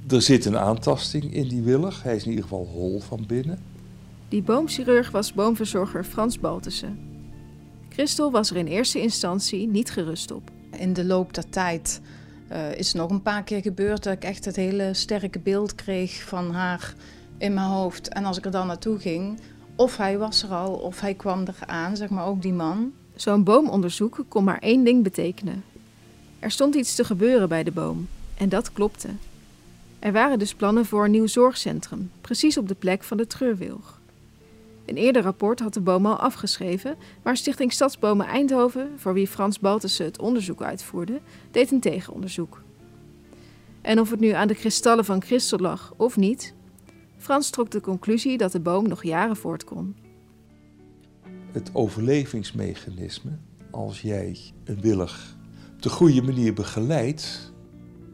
Er 0.09 0.21
zit 0.21 0.45
een 0.45 0.57
aantasting 0.57 1.33
in 1.33 1.47
die 1.47 1.61
willig. 1.61 2.03
Hij 2.03 2.15
is 2.15 2.23
in 2.23 2.29
ieder 2.29 2.43
geval 2.43 2.65
hol 2.65 2.99
van 2.99 3.23
binnen. 3.27 3.59
Die 4.27 4.41
boomchirurg 4.41 5.11
was 5.11 5.33
boomverzorger 5.33 6.03
Frans 6.03 6.39
Baltussen. 6.39 6.99
Christel 7.89 8.31
was 8.31 8.49
er 8.49 8.57
in 8.57 8.67
eerste 8.67 9.01
instantie 9.01 9.67
niet 9.67 9.91
gerust 9.91 10.31
op. 10.31 10.51
In 10.71 10.93
de 10.93 11.05
loop 11.05 11.33
der 11.33 11.49
tijd 11.49 12.01
uh, 12.51 12.75
is 12.75 12.93
nog 12.93 13.09
een 13.09 13.21
paar 13.21 13.43
keer 13.43 13.61
gebeurd 13.61 14.03
dat 14.03 14.13
ik 14.13 14.23
echt 14.23 14.45
het 14.45 14.55
hele 14.55 14.93
sterke 14.93 15.39
beeld 15.39 15.75
kreeg 15.75 16.23
van 16.23 16.51
haar 16.51 16.93
in 17.37 17.53
mijn 17.53 17.67
hoofd. 17.67 18.07
En 18.07 18.25
als 18.25 18.37
ik 18.37 18.45
er 18.45 18.51
dan 18.51 18.67
naartoe 18.67 18.99
ging, 18.99 19.39
of 19.75 19.97
hij 19.97 20.17
was 20.17 20.43
er 20.43 20.49
al 20.49 20.73
of 20.73 20.99
hij 20.99 21.13
kwam 21.13 21.45
er 21.45 21.57
aan, 21.65 21.97
zeg 21.97 22.09
maar 22.09 22.25
ook 22.25 22.41
die 22.41 22.53
man. 22.53 22.93
Zo'n 23.15 23.43
boomonderzoek 23.43 24.25
kon 24.27 24.43
maar 24.43 24.59
één 24.59 24.83
ding 24.83 25.03
betekenen. 25.03 25.63
Er 26.39 26.51
stond 26.51 26.75
iets 26.75 26.95
te 26.95 27.03
gebeuren 27.03 27.49
bij 27.49 27.63
de 27.63 27.71
boom. 27.71 28.07
En 28.37 28.49
dat 28.49 28.71
klopte. 28.71 29.09
Er 29.99 30.11
waren 30.11 30.39
dus 30.39 30.53
plannen 30.53 30.85
voor 30.85 31.05
een 31.05 31.11
nieuw 31.11 31.27
zorgcentrum, 31.27 32.11
precies 32.21 32.57
op 32.57 32.67
de 32.67 32.75
plek 32.75 33.03
van 33.03 33.17
de 33.17 33.27
treurwilg. 33.27 33.94
Een 34.85 34.97
eerder 34.97 35.21
rapport 35.21 35.59
had 35.59 35.73
de 35.73 35.81
boom 35.81 36.05
al 36.05 36.15
afgeschreven, 36.15 36.95
maar 37.23 37.37
Stichting 37.37 37.71
Stadsbomen 37.71 38.25
Eindhoven, 38.25 38.91
voor 38.95 39.13
wie 39.13 39.27
Frans 39.27 39.59
Baltussen 39.59 40.05
het 40.05 40.19
onderzoek 40.19 40.61
uitvoerde, 40.61 41.21
deed 41.51 41.71
een 41.71 41.79
tegenonderzoek. 41.79 42.61
En 43.81 43.99
of 43.99 44.09
het 44.09 44.19
nu 44.19 44.29
aan 44.29 44.47
de 44.47 44.55
kristallen 44.55 45.05
van 45.05 45.21
Christel 45.21 45.59
lag 45.59 45.93
of 45.97 46.17
niet, 46.17 46.53
Frans 47.17 47.49
trok 47.49 47.71
de 47.71 47.81
conclusie 47.81 48.37
dat 48.37 48.51
de 48.51 48.59
boom 48.59 48.87
nog 48.87 49.03
jaren 49.03 49.35
voort 49.35 49.63
kon. 49.63 49.95
Het 51.51 51.69
overlevingsmechanisme, 51.73 53.31
als 53.71 54.01
jij 54.01 54.37
een 54.63 54.81
willig 54.81 55.35
op 55.75 55.81
de 55.81 55.89
goede 55.89 56.21
manier 56.21 56.53
begeleidt, 56.53 57.53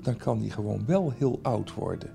dan 0.01 0.17
kan 0.17 0.39
die 0.39 0.51
gewoon 0.51 0.85
wel 0.85 1.13
heel 1.17 1.39
oud 1.41 1.73
worden. 1.73 2.09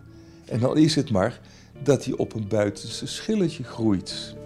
En 0.44 0.60
dan 0.60 0.76
is 0.76 0.94
het 0.94 1.10
maar 1.10 1.40
dat 1.82 2.04
hij 2.04 2.14
op 2.14 2.34
een 2.34 2.48
buitenste 2.48 3.06
schilletje 3.06 3.64
groeit. 3.64 4.36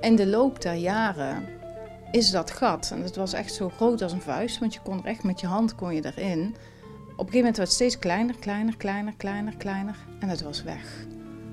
In 0.00 0.16
de 0.16 0.26
loop 0.26 0.62
der 0.62 0.74
jaren 0.74 1.44
is 2.10 2.30
dat 2.30 2.50
gat, 2.50 2.90
en 2.92 3.02
het 3.02 3.16
was 3.16 3.32
echt 3.32 3.54
zo 3.54 3.68
groot 3.68 4.02
als 4.02 4.12
een 4.12 4.20
vuist, 4.20 4.58
want 4.58 4.74
je 4.74 4.80
kon 4.82 4.98
er 4.98 5.04
echt 5.04 5.22
met 5.22 5.40
je 5.40 5.46
hand 5.46 5.74
kon 5.74 5.94
je 5.94 6.04
erin. 6.04 6.40
Op 6.40 7.26
een 7.26 7.32
gegeven 7.32 7.36
moment 7.36 7.56
werd 7.56 7.68
het 7.68 7.72
steeds 7.72 7.98
kleiner, 7.98 8.34
kleiner, 8.38 8.76
kleiner, 8.76 9.14
kleiner, 9.16 9.56
kleiner 9.56 9.96
en 10.20 10.28
het 10.28 10.42
was 10.42 10.62
weg. 10.62 11.06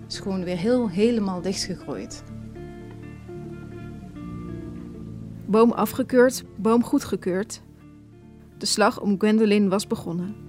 Het 0.04 0.13
is 0.13 0.20
gewoon 0.20 0.44
weer 0.44 0.58
heel 0.58 0.89
helemaal 0.89 1.42
dichtgegroeid. 1.42 2.24
Boom 5.46 5.72
afgekeurd, 5.72 6.44
boom 6.56 6.84
goedgekeurd. 6.84 7.62
De 8.58 8.66
slag 8.66 9.01
om 9.01 9.16
Gwendolyn 9.18 9.70
was 9.70 9.88
begonnen. 9.88 10.47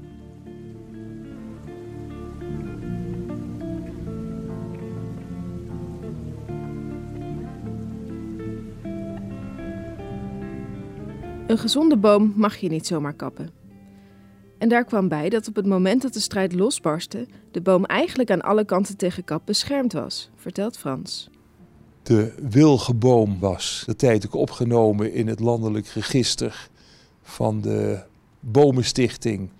Een 11.49 11.59
gezonde 11.59 11.97
boom 11.97 12.33
mag 12.37 12.57
je 12.57 12.69
niet 12.69 12.87
zomaar 12.87 13.13
kappen. 13.13 13.51
En 14.59 14.69
daar 14.69 14.85
kwam 14.85 15.09
bij 15.09 15.29
dat 15.29 15.49
op 15.49 15.57
het 15.57 15.67
moment 15.67 16.03
dat 16.03 16.13
de 16.13 16.21
strijd 16.21 16.53
losbarstte, 16.53 17.27
de 17.51 17.61
boom 17.61 17.85
eigenlijk 17.85 18.31
aan 18.31 18.41
alle 18.41 18.65
kanten 18.65 18.97
tegen 18.97 19.25
kap 19.25 19.43
beschermd 19.45 19.93
was, 19.93 20.31
vertelt 20.37 20.79
Frans. 20.79 21.31
De 22.03 22.35
wilgeboom 22.51 23.39
was 23.39 23.83
de 23.87 23.97
tijd 23.97 24.27
ook 24.27 24.35
opgenomen 24.35 25.13
in 25.13 25.27
het 25.27 25.41
landelijk 25.41 25.87
register 25.87 26.69
van 27.23 27.61
de 27.61 28.03
Bomenstichting. 28.41 29.51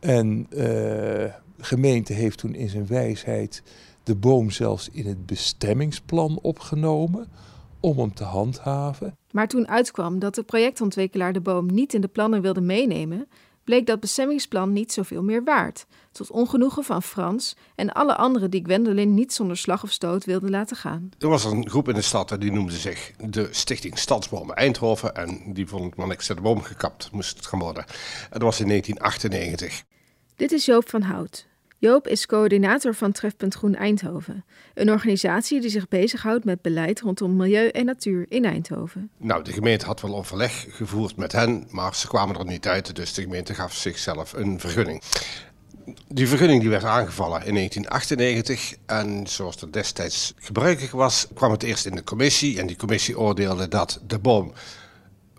En 0.00 0.46
uh, 0.50 0.58
de 0.58 1.32
gemeente 1.58 2.12
heeft 2.12 2.38
toen 2.38 2.54
in 2.54 2.68
zijn 2.68 2.86
wijsheid 2.86 3.62
de 4.02 4.14
boom 4.14 4.50
zelfs 4.50 4.88
in 4.92 5.06
het 5.06 5.26
bestemmingsplan 5.26 6.38
opgenomen 6.42 7.28
om 7.80 7.98
hem 7.98 8.14
te 8.14 8.24
handhaven. 8.24 9.16
Maar 9.30 9.48
toen 9.48 9.68
uitkwam 9.68 10.18
dat 10.18 10.34
de 10.34 10.42
projectontwikkelaar 10.42 11.32
de 11.32 11.40
boom 11.40 11.66
niet 11.66 11.94
in 11.94 12.00
de 12.00 12.08
plannen 12.08 12.42
wilde 12.42 12.60
meenemen, 12.60 13.28
bleek 13.68 13.86
dat 13.86 14.00
bestemmingsplan 14.00 14.72
niet 14.72 14.92
zoveel 14.92 15.22
meer 15.22 15.44
waard, 15.44 15.86
tot 16.12 16.30
ongenoegen 16.30 16.84
van 16.84 17.02
Frans 17.02 17.56
en 17.74 17.92
alle 17.92 18.16
anderen 18.16 18.50
die 18.50 18.64
Gwendolyn 18.64 19.14
niet 19.14 19.32
zonder 19.32 19.56
slag 19.56 19.82
of 19.82 19.90
stoot 19.90 20.24
wilden 20.24 20.50
laten 20.50 20.76
gaan. 20.76 21.08
Er 21.18 21.28
was 21.28 21.44
een 21.44 21.68
groep 21.68 21.88
in 21.88 21.94
de 21.94 22.02
stad 22.02 22.30
en 22.30 22.40
die 22.40 22.52
noemde 22.52 22.76
zich 22.76 23.12
de 23.16 23.48
Stichting 23.50 23.98
Stadsbomen 23.98 24.56
Eindhoven 24.56 25.14
en 25.14 25.40
die 25.52 25.66
vond 25.66 25.96
maar 25.96 26.06
niks 26.06 26.26
de 26.26 26.34
boom 26.34 26.62
gekapt 26.62 27.12
moest 27.12 27.36
het 27.36 27.46
gaan 27.46 27.58
worden. 27.58 27.84
En 28.22 28.28
dat 28.30 28.42
was 28.42 28.60
in 28.60 28.68
1998. 28.68 29.84
Dit 30.36 30.52
is 30.52 30.64
Joop 30.64 30.88
van 30.88 31.02
Hout, 31.02 31.46
Joop 31.80 32.08
is 32.08 32.26
coördinator 32.26 32.94
van 32.94 33.12
Trefpunt 33.12 33.54
Groen 33.54 33.74
Eindhoven, 33.74 34.44
een 34.74 34.90
organisatie 34.90 35.60
die 35.60 35.70
zich 35.70 35.88
bezighoudt 35.88 36.44
met 36.44 36.62
beleid 36.62 37.00
rondom 37.00 37.36
milieu 37.36 37.68
en 37.68 37.84
natuur 37.84 38.26
in 38.28 38.44
Eindhoven. 38.44 39.10
Nou, 39.16 39.44
de 39.44 39.52
gemeente 39.52 39.86
had 39.86 40.00
wel 40.00 40.16
overleg 40.16 40.66
gevoerd 40.68 41.16
met 41.16 41.32
hen, 41.32 41.66
maar 41.70 41.94
ze 41.94 42.08
kwamen 42.08 42.38
er 42.38 42.44
niet 42.44 42.68
uit, 42.68 42.96
dus 42.96 43.14
de 43.14 43.22
gemeente 43.22 43.54
gaf 43.54 43.74
zichzelf 43.74 44.32
een 44.32 44.60
vergunning. 44.60 45.02
Die 46.08 46.28
vergunning 46.28 46.60
die 46.60 46.70
werd 46.70 46.84
aangevallen 46.84 47.46
in 47.46 47.54
1998 47.54 48.74
en 48.86 49.26
zoals 49.26 49.58
dat 49.58 49.72
destijds 49.72 50.34
gebruikelijk 50.36 50.92
was, 50.92 51.26
kwam 51.34 51.50
het 51.50 51.62
eerst 51.62 51.86
in 51.86 51.94
de 51.94 52.04
commissie 52.04 52.58
en 52.58 52.66
die 52.66 52.76
commissie 52.76 53.18
oordeelde 53.18 53.68
dat 53.68 54.00
de 54.06 54.18
boom 54.18 54.52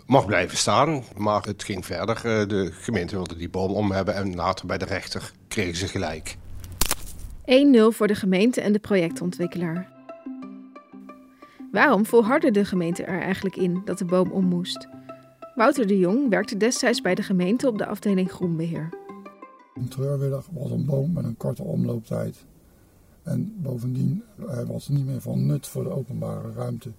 mag 0.09 0.25
blijven 0.25 0.57
staan. 0.57 1.03
Maar 1.17 1.43
het 1.43 1.63
ging 1.63 1.85
verder. 1.85 2.15
Eh, 2.15 2.47
de 2.47 2.71
gemeente 2.71 3.15
wilde 3.15 3.35
die 3.35 3.49
boom 3.49 3.71
om 3.71 3.91
hebben 3.91 4.15
en 4.15 4.35
later 4.35 4.65
bij 4.65 4.77
de 4.77 4.85
rechter 4.85 5.31
kregen 5.47 5.75
ze 5.75 5.87
gelijk. 5.87 6.37
1-0 7.45 7.91
voor 7.91 8.07
de 8.07 8.15
gemeente 8.15 8.61
en 8.61 8.73
de 8.73 8.79
projectontwikkelaar. 8.79 9.91
Waarom 11.71 12.05
volhardde 12.05 12.51
de 12.51 12.65
gemeente 12.65 13.03
er 13.03 13.21
eigenlijk 13.21 13.55
in 13.55 13.81
dat 13.85 13.97
de 13.97 14.05
boom 14.05 14.31
om 14.31 14.45
moest? 14.45 14.87
Wouter 15.55 15.87
de 15.87 15.97
Jong 15.97 16.29
werkte 16.29 16.57
destijds 16.57 17.01
bij 17.01 17.15
de 17.15 17.23
gemeente 17.23 17.67
op 17.67 17.77
de 17.77 17.85
afdeling 17.85 18.31
groenbeheer. 18.31 18.89
Een 19.73 19.87
treurwillig 19.87 20.47
was 20.51 20.71
een 20.71 20.85
boom 20.85 21.13
met 21.13 21.23
een 21.23 21.37
korte 21.37 21.63
omlooptijd. 21.63 22.45
En 23.23 23.53
bovendien 23.57 24.23
hij 24.47 24.65
was 24.65 24.87
niet 24.87 25.05
meer 25.05 25.21
van 25.21 25.45
nut 25.45 25.67
voor 25.67 25.83
de 25.83 25.89
openbare 25.89 26.51
ruimte. 26.51 26.91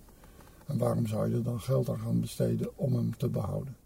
En 0.70 0.78
waarom 0.78 1.06
zou 1.06 1.34
je 1.34 1.42
dan 1.42 1.60
geld 1.60 1.88
aan 1.88 1.98
gaan 1.98 2.20
besteden 2.20 2.78
om 2.78 2.94
hem 2.94 3.16
te 3.16 3.28
behouden? 3.28 3.76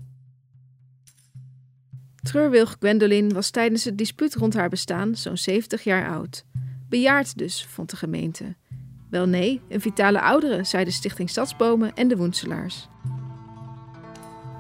Treurwilg 2.23 2.77
Gwendolyn 2.79 3.33
was 3.33 3.51
tijdens 3.51 3.85
het 3.85 3.99
dispuut 3.99 4.35
rond 4.35 4.55
haar 4.55 4.69
bestaan 4.69 5.17
zo'n 5.17 5.37
70 5.37 5.85
jaar 5.85 6.09
oud. 6.09 6.45
Bejaard 6.89 7.39
dus, 7.39 7.67
vond 7.67 7.91
de 7.91 7.97
gemeente. 7.97 8.55
Wel 9.11 9.27
nee, 9.27 9.61
een 9.69 9.81
vitale 9.81 10.21
oudere, 10.21 10.65
zei 10.65 10.85
de 10.85 10.91
Stichting 10.91 11.31
Stadsbomen 11.31 11.95
en 11.95 12.09
de 12.09 12.17
Woenselaars. 12.17 12.89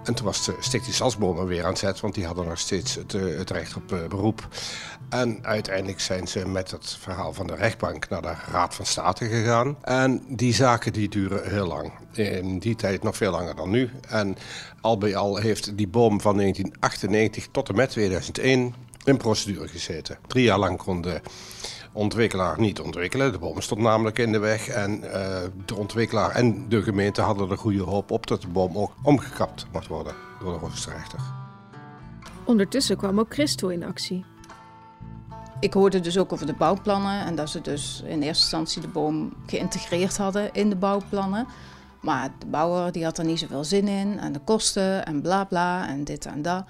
En 0.04 0.14
toen 0.14 0.26
was 0.26 0.44
de 0.44 0.56
Stichting 0.61 0.94
Stadsbomen 0.94 1.46
weer 1.46 1.62
aan 1.62 1.68
het 1.68 1.78
zet, 1.78 2.00
want 2.00 2.14
die 2.14 2.26
hadden 2.26 2.49
nog 2.49 2.58
steeds 2.58 2.94
het, 2.94 3.14
eh, 3.14 3.23
het 3.23 3.50
recht 3.50 3.76
op 3.76 3.92
uh, 3.92 4.06
beroep. 4.06 4.49
En 5.08 5.38
uiteindelijk 5.42 6.00
zijn 6.00 6.28
ze 6.28 6.49
met 6.49 6.70
het 6.70 6.96
verhaal 7.00 7.32
van 7.32 7.46
de 7.46 7.54
rechtbank 7.54 8.08
naar 8.08 8.23
de 8.23 8.34
Raad 8.50 8.75
van 8.75 8.87
State 8.87 9.26
gegaan. 9.26 9.76
En 9.82 10.23
die 10.28 10.54
zaken 10.54 10.92
die 10.92 11.08
duren 11.08 11.50
heel 11.50 11.66
lang. 11.66 11.92
In 12.12 12.58
die 12.58 12.75
tijd 12.75 13.02
nog 13.02 13.16
veel 13.16 13.30
langer 13.30 13.56
dan 13.56 13.70
nu. 13.70 13.90
En 14.08 14.37
al 14.80 14.99
bij 14.99 15.16
al 15.16 15.37
heeft 15.37 15.76
die 15.76 15.88
boom 15.88 16.20
van 16.20 16.37
1998 16.37 17.49
tot 17.50 17.68
en 17.68 17.75
met 17.75 17.90
2001 17.90 18.75
in 19.04 19.16
procedure 19.16 19.68
gezeten. 19.68 20.18
Drie 20.26 20.44
jaar 20.44 20.58
lang 20.58 20.78
kon 20.78 21.00
de 21.00 21.20
ontwikkelaar 21.95 22.61
niet 22.61 22.81
ontwikkelen. 22.81 23.33
De 23.33 23.39
boom 23.39 23.61
stond 23.61 23.81
namelijk 23.81 24.19
in 24.19 24.33
de 24.33 24.39
weg. 24.39 24.69
En 24.69 25.05
uh, 25.05 25.11
de 25.65 25.75
ontwikkelaar 25.75 26.31
en 26.31 26.69
de 26.69 26.83
gemeente 26.83 27.21
hadden 27.21 27.51
er 27.51 27.59
goede 27.59 27.83
hoop 27.83 28.11
op 28.11 28.27
dat 28.27 28.41
de 28.41 28.49
boom 28.49 28.77
ook 28.77 28.93
omgekapt 29.03 29.67
mocht 29.73 29.87
worden 29.87 30.15
door 30.41 30.53
de 30.53 30.59
hoogstrechter. 30.59 31.19
Ondertussen 32.45 32.97
kwam 32.97 33.19
ook 33.19 33.33
Christo 33.33 33.69
in 33.69 33.85
actie. 33.85 34.25
Ik 35.61 35.73
hoorde 35.73 36.01
dus 36.01 36.19
ook 36.19 36.33
over 36.33 36.47
de 36.47 36.55
bouwplannen 36.55 37.25
en 37.25 37.35
dat 37.35 37.51
ze 37.51 37.61
dus 37.61 38.03
in 38.07 38.23
eerste 38.23 38.27
instantie 38.27 38.83
de 38.83 38.89
boom 38.89 39.33
geïntegreerd 39.47 40.17
hadden 40.17 40.53
in 40.53 40.69
de 40.69 40.77
bouwplannen. 40.77 41.47
Maar 42.01 42.31
de 42.39 42.47
bouwer 42.47 42.93
die 42.93 43.05
had 43.05 43.19
er 43.19 43.25
niet 43.25 43.39
zoveel 43.39 43.65
zin 43.65 43.89
in 43.89 44.19
en 44.19 44.33
de 44.33 44.39
kosten 44.39 45.07
en 45.07 45.23
bla 45.23 45.45
bla 45.45 45.89
en 45.89 46.05
dit 46.05 46.27
en 46.27 46.43
dat. 46.43 46.65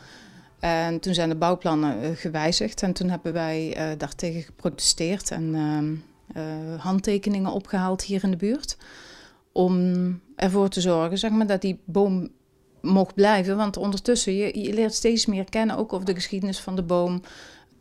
En 0.61 1.01
toen 1.01 1.15
zijn 1.15 1.29
de 1.29 1.35
bouwplannen 1.35 2.03
eh, 2.03 2.11
gewijzigd 2.15 2.83
en 2.83 2.93
toen 2.93 3.09
hebben 3.09 3.33
wij 3.33 3.77
uh, 3.77 3.99
daartegen 3.99 4.43
geprotesteerd 4.43 5.31
en 5.31 5.55
uh, 6.37 6.81
handtekeningen 6.81 7.53
opgehaald 7.53 8.03
hier 8.03 8.25
in 8.25 8.31
de 8.31 8.37
buurt. 8.37 8.77
Om 9.53 10.21
ervoor 10.37 10.69
te 10.69 10.81
zorgen 10.81 11.19
zeg 11.19 11.31
maar, 11.31 11.47
dat 11.47 11.61
die 11.61 11.81
boom 11.85 12.31
mocht 12.81 13.15
blijven. 13.15 13.57
Want 13.57 13.77
ondertussen, 13.77 14.35
je, 14.35 14.61
je 14.61 14.73
leert 14.73 14.95
steeds 14.95 15.27
meer 15.27 15.45
kennen 15.45 15.77
ook 15.77 15.93
over 15.93 16.07
de 16.07 16.15
geschiedenis 16.15 16.61
van 16.61 16.77
de 16.77 16.83
boom. 16.83 17.23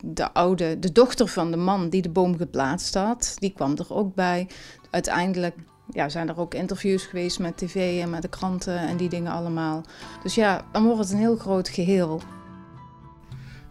De 0.05 0.33
oude, 0.33 0.79
de 0.79 0.91
dochter 0.91 1.27
van 1.27 1.51
de 1.51 1.57
man 1.57 1.89
die 1.89 2.01
de 2.01 2.09
boom 2.09 2.37
geplaatst 2.37 2.93
had, 2.93 3.35
die 3.39 3.53
kwam 3.53 3.75
er 3.77 3.93
ook 3.93 4.15
bij. 4.15 4.47
Uiteindelijk 4.89 5.55
ja, 5.89 6.09
zijn 6.09 6.29
er 6.29 6.39
ook 6.39 6.53
interviews 6.53 7.05
geweest 7.05 7.39
met 7.39 7.57
tv 7.57 8.01
en 8.01 8.09
met 8.09 8.21
de 8.21 8.27
kranten 8.27 8.77
en 8.77 8.97
die 8.97 9.09
dingen 9.09 9.31
allemaal. 9.31 9.83
Dus 10.23 10.35
ja, 10.35 10.65
dan 10.71 10.83
wordt 10.83 10.99
het 10.99 11.11
een 11.11 11.17
heel 11.17 11.37
groot 11.37 11.69
geheel. 11.69 12.21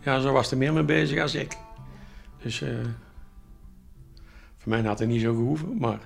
Ja, 0.03 0.21
zo 0.21 0.33
was 0.33 0.51
er 0.51 0.57
meer 0.57 0.73
mee 0.73 0.83
bezig 0.83 1.21
als 1.21 1.35
ik. 1.35 1.57
Dus 2.43 2.61
uh, 2.61 2.69
voor 4.57 4.71
mij 4.71 4.83
had 4.83 4.99
het 4.99 5.09
niet 5.09 5.21
zo 5.21 5.35
gehoeven. 5.35 5.79
Maar 5.79 5.99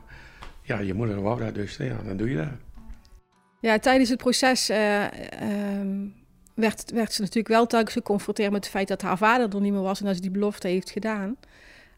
ja, 0.63 0.79
je 0.79 0.95
moeder 0.95 1.23
wou 1.23 1.45
dat, 1.45 1.55
dus 1.55 1.77
ja, 1.77 1.97
dan 2.07 2.17
doe 2.17 2.31
je 2.31 2.37
dat. 2.37 2.49
Ja, 3.61 3.79
tijdens 3.79 4.09
het 4.09 4.19
proces 4.19 4.71
uh, 4.71 5.05
um, 5.81 6.15
werd, 6.55 6.91
werd 6.91 7.13
ze 7.13 7.21
natuurlijk 7.21 7.49
wel 7.49 7.67
telkens 7.67 7.93
geconfronteerd 7.93 8.53
met 8.53 8.65
het 8.65 8.73
feit 8.73 8.89
dat 8.89 9.03
haar 9.03 9.19
vader 9.19 9.55
er 9.55 9.61
niet 9.61 9.73
meer 9.73 9.83
was 9.83 10.01
en 10.01 10.07
dat 10.07 10.15
ze 10.15 10.21
die 10.21 10.31
belofte 10.31 10.69
heeft 10.69 10.91
gedaan. 10.91 11.37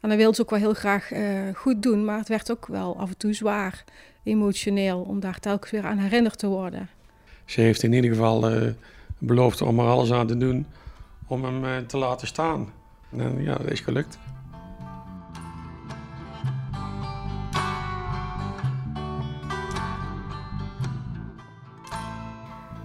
En 0.00 0.09
dat 0.09 0.19
wilde 0.19 0.35
ze 0.35 0.43
ook 0.43 0.50
wel 0.50 0.59
heel 0.59 0.75
graag 0.75 1.12
uh, 1.12 1.21
goed 1.55 1.83
doen, 1.83 2.05
maar 2.05 2.19
het 2.19 2.28
werd 2.28 2.50
ook 2.50 2.67
wel 2.67 2.99
af 2.99 3.09
en 3.09 3.17
toe 3.17 3.33
zwaar 3.33 3.85
emotioneel 4.23 5.00
om 5.00 5.21
daar 5.21 5.38
telkens 5.38 5.71
weer 5.71 5.85
aan 5.85 5.99
herinnerd 5.99 6.38
te 6.38 6.47
worden. 6.47 6.88
Ze 7.45 7.61
heeft 7.61 7.83
in 7.83 7.93
ieder 7.93 8.11
geval 8.11 8.52
uh, 8.52 8.71
beloofd 9.19 9.62
om 9.62 9.78
er 9.78 9.87
alles 9.87 10.12
aan 10.12 10.26
te 10.26 10.37
doen 10.37 10.67
om 11.28 11.44
hem 11.44 11.64
uh, 11.64 11.76
te 11.76 11.99
laten 11.99 12.26
staan. 12.26 12.73
En 13.10 13.43
ja, 13.43 13.54
dat 13.54 13.71
is 13.71 13.80
gelukt. 13.80 14.19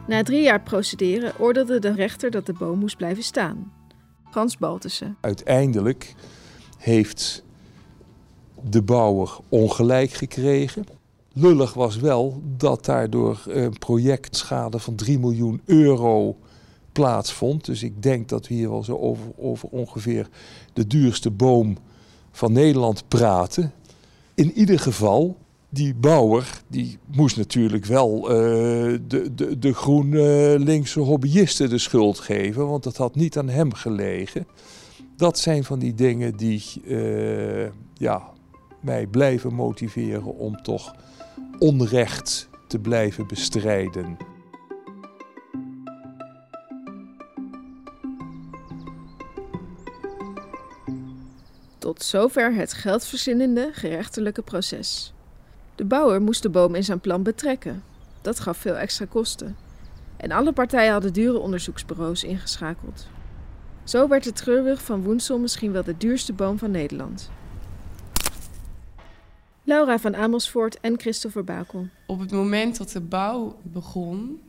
Na 0.07 0.23
drie 0.23 0.41
jaar 0.41 0.61
procederen 0.61 1.39
oordeelde 1.39 1.79
de 1.79 1.93
rechter 1.93 2.31
dat 2.31 2.45
de 2.45 2.53
boom 2.53 2.79
moest 2.79 2.97
blijven 2.97 3.23
staan. 3.23 3.73
Frans 4.31 4.57
Baltussen. 4.57 5.17
Uiteindelijk 5.21 6.13
heeft 6.77 7.43
de 8.61 8.81
bouwer 8.81 9.37
ongelijk 9.49 10.11
gekregen. 10.11 10.85
Lullig 11.33 11.73
was 11.73 11.95
wel 11.95 12.41
dat 12.57 12.85
daardoor 12.85 13.43
een 13.47 13.77
projectschade 13.77 14.79
van 14.79 14.95
3 14.95 15.19
miljoen 15.19 15.61
euro 15.65 16.37
plaatsvond. 16.93 17.65
Dus 17.65 17.83
ik 17.83 18.03
denk 18.03 18.29
dat 18.29 18.47
we 18.47 18.53
hier 18.53 18.69
wel 18.69 18.83
zo 18.83 18.97
over, 18.97 19.25
over 19.37 19.69
ongeveer 19.69 20.29
de 20.73 20.87
duurste 20.87 21.31
boom 21.31 21.77
van 22.31 22.51
Nederland 22.51 23.07
praten. 23.07 23.71
In 24.33 24.51
ieder 24.51 24.79
geval, 24.79 25.37
die 25.69 25.93
bouwer 25.95 26.61
die 26.67 26.97
moest 27.15 27.37
natuurlijk 27.37 27.85
wel 27.85 28.17
uh, 28.21 28.35
de, 29.07 29.33
de, 29.35 29.59
de 29.59 29.73
GroenLinkse 29.73 30.99
hobbyisten 30.99 31.69
de 31.69 31.77
schuld 31.77 32.19
geven, 32.19 32.67
want 32.67 32.83
dat 32.83 32.97
had 32.97 33.15
niet 33.15 33.37
aan 33.37 33.49
hem 33.49 33.73
gelegen. 33.73 34.47
Dat 35.17 35.39
zijn 35.39 35.63
van 35.63 35.79
die 35.79 35.93
dingen 35.93 36.37
die 36.37 36.63
uh, 36.85 37.67
ja, 37.93 38.31
mij 38.81 39.07
blijven 39.07 39.53
motiveren 39.53 40.37
om 40.37 40.61
toch 40.61 40.95
onrecht 41.59 42.49
te 42.67 42.79
blijven 42.79 43.27
bestrijden. 43.27 44.17
Tot 51.83 52.03
zover 52.03 52.53
het 52.53 52.73
geldverzinnende 52.73 53.69
gerechtelijke 53.73 54.41
proces. 54.41 55.13
De 55.75 55.85
bouwer 55.85 56.21
moest 56.21 56.41
de 56.41 56.49
boom 56.49 56.75
in 56.75 56.83
zijn 56.83 56.99
plan 56.99 57.23
betrekken. 57.23 57.83
Dat 58.21 58.39
gaf 58.39 58.57
veel 58.57 58.75
extra 58.75 59.05
kosten. 59.05 59.55
En 60.17 60.31
alle 60.31 60.53
partijen 60.53 60.91
hadden 60.91 61.13
dure 61.13 61.39
onderzoeksbureaus 61.39 62.23
ingeschakeld. 62.23 63.07
Zo 63.83 64.07
werd 64.07 64.23
de 64.23 64.31
treurwilg 64.31 64.81
van 64.81 65.01
Woensel 65.01 65.39
misschien 65.39 65.71
wel 65.71 65.83
de 65.83 65.97
duurste 65.97 66.33
boom 66.33 66.57
van 66.57 66.71
Nederland. 66.71 67.29
Laura 69.63 69.99
van 69.99 70.15
Amersfoort 70.15 70.79
en 70.79 70.99
Christopher 70.99 71.43
Bakel. 71.43 71.87
Op 72.07 72.19
het 72.19 72.31
moment 72.31 72.77
dat 72.77 72.89
de 72.89 73.01
bouw 73.01 73.55
begon, 73.61 74.41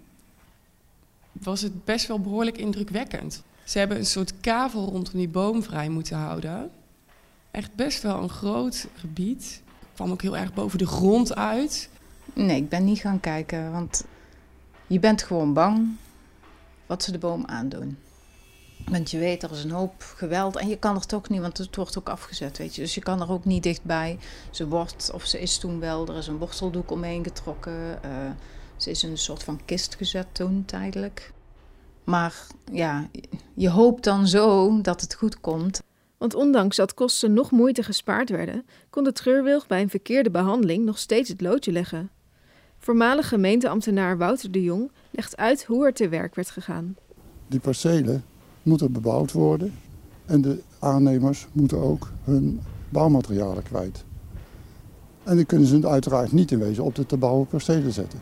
was 1.33 1.61
het 1.61 1.85
best 1.85 2.07
wel 2.07 2.20
behoorlijk 2.20 2.59
indrukwekkend. 2.59 3.42
Ze 3.64 3.79
hebben 3.79 3.97
een 3.97 4.07
soort 4.07 4.40
kavel 4.40 4.85
rondom 4.85 5.12
die 5.12 5.29
boom 5.29 5.62
vrij 5.62 5.88
moeten 5.88 6.16
houden. 6.16 6.70
Echt 7.55 7.75
best 7.75 8.03
wel 8.03 8.23
een 8.23 8.29
groot 8.29 8.87
gebied. 8.95 9.62
Kwam 9.95 10.11
ook 10.11 10.23
heel 10.23 10.37
erg 10.37 10.55
boven 10.55 10.79
de 10.79 10.87
grond 10.87 11.35
uit. 11.35 11.88
Nee, 12.33 12.57
ik 12.57 12.69
ben 12.69 12.85
niet 12.85 12.99
gaan 12.99 13.21
kijken, 13.21 13.73
want 13.73 14.05
je 14.87 14.99
bent 14.99 15.23
gewoon 15.23 15.53
bang 15.53 15.97
wat 16.87 17.03
ze 17.03 17.12
de 17.12 17.19
boom 17.19 17.45
aandoen. 17.47 17.99
Want 18.85 19.11
je 19.11 19.19
weet, 19.19 19.43
er 19.43 19.51
is 19.51 19.64
een 19.64 19.71
hoop 19.71 20.03
geweld 20.17 20.57
en 20.57 20.69
je 20.69 20.79
kan 20.79 20.95
er 20.95 21.07
toch 21.07 21.29
niet, 21.29 21.40
want 21.40 21.59
het 21.59 21.77
wordt 21.77 21.99
ook 21.99 22.09
afgezet, 22.09 22.59
weet 22.59 22.75
je. 22.75 22.81
Dus 22.81 22.95
je 22.95 23.01
kan 23.01 23.21
er 23.21 23.31
ook 23.31 23.45
niet 23.45 23.62
dichtbij. 23.62 24.19
Ze 24.51 24.69
wordt, 24.69 25.11
of 25.14 25.25
ze 25.25 25.40
is 25.40 25.59
toen 25.59 25.81
wel, 25.81 26.09
er 26.09 26.17
is 26.17 26.27
een 26.27 26.38
worteldoek 26.38 26.90
omheen 26.90 27.25
getrokken. 27.25 27.99
Uh, 28.05 28.11
ze 28.77 28.90
is 28.90 29.05
in 29.05 29.11
een 29.11 29.19
soort 29.19 29.43
van 29.43 29.61
kist 29.64 29.95
gezet 29.95 30.27
toen, 30.33 30.64
tijdelijk. 30.64 31.33
Maar 32.05 32.47
ja, 32.73 33.09
je 33.55 33.69
hoopt 33.69 34.05
dan 34.05 34.27
zo 34.27 34.81
dat 34.81 35.01
het 35.01 35.14
goed 35.14 35.40
komt. 35.40 35.83
Want 36.18 36.35
ondanks 36.35 36.77
dat 36.77 36.94
kosten 36.94 37.33
nog 37.33 37.50
moeite 37.50 37.83
gespaard 37.83 38.31
werden, 38.31 38.66
kon 38.90 39.05
de 39.05 39.12
treurwilg 39.12 39.66
bij 39.66 39.83
een 39.83 39.90
verkeerde 39.90 40.31
behandeling 40.31 40.85
nog 40.85 40.98
steeds 40.98 41.29
het 41.29 41.40
loodje 41.40 41.72
leggen. 41.72 42.11
Voormalig 42.79 43.29
gemeenteambtenaar 43.29 44.18
Wouter 44.18 44.50
de 44.50 44.62
Jong 44.62 44.90
legt 45.11 45.37
uit 45.37 45.64
hoe 45.64 45.87
er 45.87 45.92
te 45.92 46.09
werk 46.09 46.35
werd 46.35 46.50
gegaan. 46.50 46.96
Die 47.46 47.61
percelen 47.61 48.24
moeten 48.62 48.92
bebouwd 48.92 49.33
worden 49.33 49.74
en 50.27 50.40
de 50.40 50.62
aannemers 50.79 51.46
moeten 51.53 51.79
ook 51.79 52.11
hun 52.24 52.61
bouwmaterialen 52.88 53.62
kwijt. 53.62 54.05
En 55.22 55.37
die 55.37 55.44
kunnen 55.44 55.68
ze 55.68 55.88
uiteraard 55.88 56.33
niet 56.33 56.50
in 56.50 56.59
wezen 56.59 56.85
op 56.85 56.94
de 56.94 57.07
te 57.07 57.16
bouwen 57.16 57.46
percelen 57.46 57.92
zetten. 57.92 58.18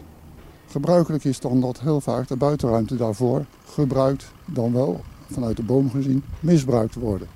Gebruikelijk 0.67 1.25
is 1.25 1.41
dan 1.41 1.61
dat 1.61 1.81
heel 1.81 2.01
vaak 2.01 2.29
de 2.29 2.37
buitenruimte 2.37 2.97
daarvoor 2.97 3.45
gebruikt, 3.65 4.33
dan 4.45 4.73
wel 4.73 5.01
vanuit 5.31 5.57
de 5.57 5.63
boom 5.63 5.91
gezien, 5.91 6.23
misbruikt 6.41 6.95
worden. 6.95 7.29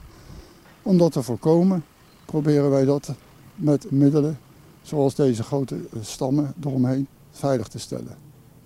Om 0.87 0.99
dat 0.99 1.13
te 1.13 1.23
voorkomen 1.23 1.85
proberen 2.25 2.71
wij 2.71 2.85
dat 2.85 3.15
met 3.55 3.91
middelen 3.91 4.39
zoals 4.83 5.15
deze 5.15 5.43
grote 5.43 5.79
stammen 6.01 6.55
eromheen 6.61 7.07
veilig 7.31 7.69
te 7.69 7.79
stellen. 7.79 8.17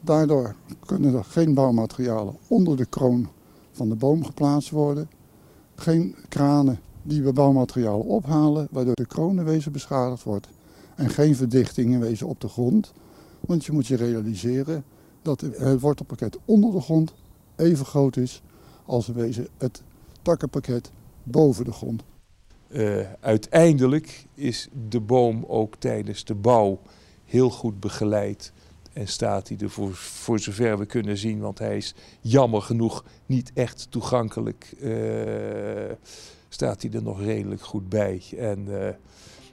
Daardoor 0.01 0.55
kunnen 0.87 1.15
er 1.15 1.25
geen 1.25 1.55
bouwmaterialen 1.55 2.37
onder 2.47 2.77
de 2.77 2.85
kroon 2.85 3.29
van 3.73 3.89
de 3.89 3.95
boom 3.95 4.25
geplaatst 4.25 4.71
worden. 4.71 5.11
Geen 5.75 6.15
kranen 6.29 6.81
die 7.03 7.23
we 7.23 7.33
bouwmaterialen 7.33 8.07
ophalen, 8.07 8.69
waardoor 8.71 8.95
de 8.95 9.07
kroon 9.07 9.39
in 9.39 9.45
wezen 9.45 9.73
beschadigd 9.73 10.23
wordt. 10.23 10.49
En 10.95 11.11
geen 11.11 11.37
verdichting 11.37 11.93
in 11.93 12.01
wezen 12.01 12.27
op 12.27 12.41
de 12.41 12.49
grond, 12.49 12.93
Want 13.41 13.65
je 13.65 13.73
moet 13.73 13.87
je 13.87 13.97
realiseren 13.97 14.85
dat 15.23 15.41
het 15.41 15.81
wortelpakket 15.81 16.39
onder 16.45 16.73
de 16.73 16.81
grond 16.81 17.15
even 17.57 17.87
groot 17.87 18.17
is 18.17 18.43
als 18.87 19.07
wezen 19.07 19.49
het 19.59 19.83
takkenpakket 20.23 20.91
boven 21.23 21.65
de 21.65 21.73
grond. 21.73 22.03
Uh, 22.73 23.01
uiteindelijk 23.21 24.27
is 24.35 24.69
de 24.89 25.01
boom 25.01 25.45
ook 25.49 25.77
tijdens 25.77 26.25
de 26.25 26.35
bouw 26.35 26.81
heel 27.25 27.51
goed 27.51 27.81
begeleid. 27.81 28.53
En 28.93 29.09
staat 29.09 29.49
hij 29.49 29.57
er 29.59 29.71
voor, 29.71 30.39
zover 30.39 30.79
we 30.79 30.87
kunnen 30.87 31.17
zien, 31.17 31.41
want 31.41 31.59
hij 31.59 31.77
is 31.77 31.95
jammer 32.21 32.63
genoeg 32.63 33.05
niet 33.27 33.51
echt 33.55 33.87
toegankelijk. 33.91 34.75
Uh, 34.81 35.93
staat 36.49 36.83
hij 36.83 36.91
er 36.91 37.03
nog 37.03 37.21
redelijk 37.21 37.63
goed 37.63 37.89
bij. 37.89 38.23
En 38.39 38.67
uh, 38.69 38.89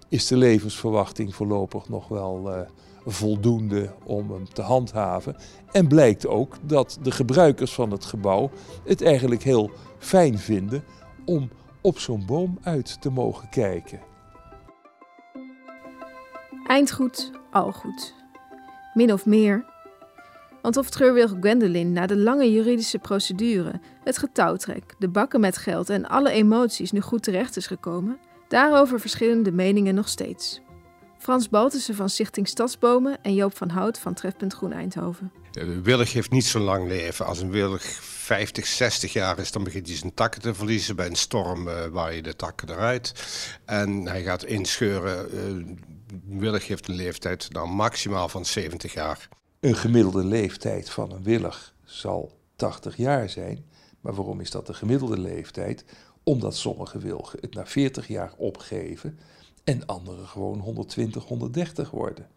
is 0.10 0.28
de 0.28 0.38
levensverwachting 0.38 1.36
voorlopig 1.36 1.90
nog 1.90 2.08
wel 2.08 2.66
voldoende 3.06 3.94
om 4.04 4.32
hem 4.32 4.54
te 4.54 4.62
handhaven. 4.62 5.36
En 5.72 5.88
blijkt 5.88 6.28
ook 6.28 6.58
dat 6.62 7.00
de 7.02 7.12
gebruikers 7.12 7.74
van 7.74 7.92
het 7.92 8.06
gebouw 8.06 8.50
het 8.86 9.02
eigenlijk 9.02 9.44
heel 9.44 9.72
fijn 9.98 10.40
vinden 10.40 10.84
om 11.26 11.50
op 11.88 12.00
zo'n 12.00 12.26
boom 12.26 12.58
uit 12.62 13.02
te 13.02 13.10
mogen 13.10 13.50
kijken. 13.50 14.00
Eindgoed, 16.66 17.32
al 17.52 17.72
goed. 17.72 18.14
Min 18.94 19.14
of 19.14 19.26
meer. 19.26 19.66
Want 20.62 20.78
of 20.78 20.90
treurwilg 20.90 21.36
Gwendolyn 21.40 21.92
na 21.92 22.06
de 22.06 22.18
lange 22.18 22.52
juridische 22.52 23.00
procedure, 23.00 23.82
het 24.04 24.18
getouwtrek, 24.18 24.96
de 25.00 25.10
bakken 25.10 25.40
met 25.40 25.58
geld 25.58 25.90
en 25.90 26.08
alle 26.08 26.32
emoties 26.32 26.92
nu 26.92 27.02
goed 27.02 27.24
terecht 27.24 27.58
is 27.58 27.68
gekomen, 27.68 28.20
daarover 28.48 29.00
verschillen 29.00 29.44
de 29.44 29.52
meningen 29.52 29.96
nog 29.96 30.08
steeds. 30.08 30.62
Frans 31.18 31.50
Baltussen 31.50 31.96
van 31.96 32.10
Stichting 32.10 32.48
Stadsbomen 32.48 33.22
en 33.22 33.34
Joop 33.34 33.58
van 33.58 33.70
Hout 33.70 34.00
van 34.00 34.14
Trefpunt 34.14 34.54
Groen 34.54 34.74
Eindhoven. 34.74 35.32
De 35.66 35.82
willig 35.82 36.14
heeft 36.14 36.32
niet 36.32 36.46
zo 36.46 36.60
lang 36.60 36.88
leven. 36.88 37.26
Als 37.26 37.40
een 37.40 37.52
willig 37.52 37.84
50, 38.02 38.68
60 38.68 39.14
jaar 39.14 39.40
is, 39.40 39.52
dan 39.52 39.64
begint 39.64 39.88
hij 39.88 39.98
zijn 39.98 40.14
takken 40.14 40.42
te 40.42 40.54
verliezen. 40.54 40.96
Bij 40.96 41.08
een 41.08 41.16
storm 41.16 41.68
uh, 41.68 41.86
waai 41.86 42.16
je 42.16 42.22
de 42.22 42.36
takken 42.36 42.70
eruit. 42.70 43.14
En 43.66 44.08
hij 44.08 44.24
gaat 44.24 44.44
inscheuren. 44.44 45.36
Uh, 45.36 45.66
willig 46.40 46.68
heeft 46.68 46.88
een 46.88 46.96
leeftijd 46.96 47.54
dan 47.54 47.70
maximaal 47.70 48.30
van 48.30 48.46
70 48.46 48.94
jaar. 48.94 49.30
Een 49.60 49.76
gemiddelde 49.76 50.24
leeftijd 50.24 50.90
van 50.90 51.12
een 51.12 51.24
willig 51.24 51.74
zal 51.84 52.38
80 52.56 52.98
jaar 52.98 53.30
zijn. 53.30 53.66
Maar 54.02 54.14
waarom 54.14 54.40
is 54.40 54.52
dat 54.52 54.68
de 54.68 54.74
gemiddelde 54.74 55.20
leeftijd? 55.20 55.86
Omdat 56.24 56.56
sommige 56.56 56.98
wilgen 56.98 57.40
het 57.42 57.54
na 57.54 57.66
40 57.66 58.08
jaar 58.08 58.34
opgeven 58.38 59.20
en 59.64 59.86
anderen 59.86 60.28
gewoon 60.28 60.60
120, 60.60 61.24
130 61.24 61.90
worden. 61.90 62.28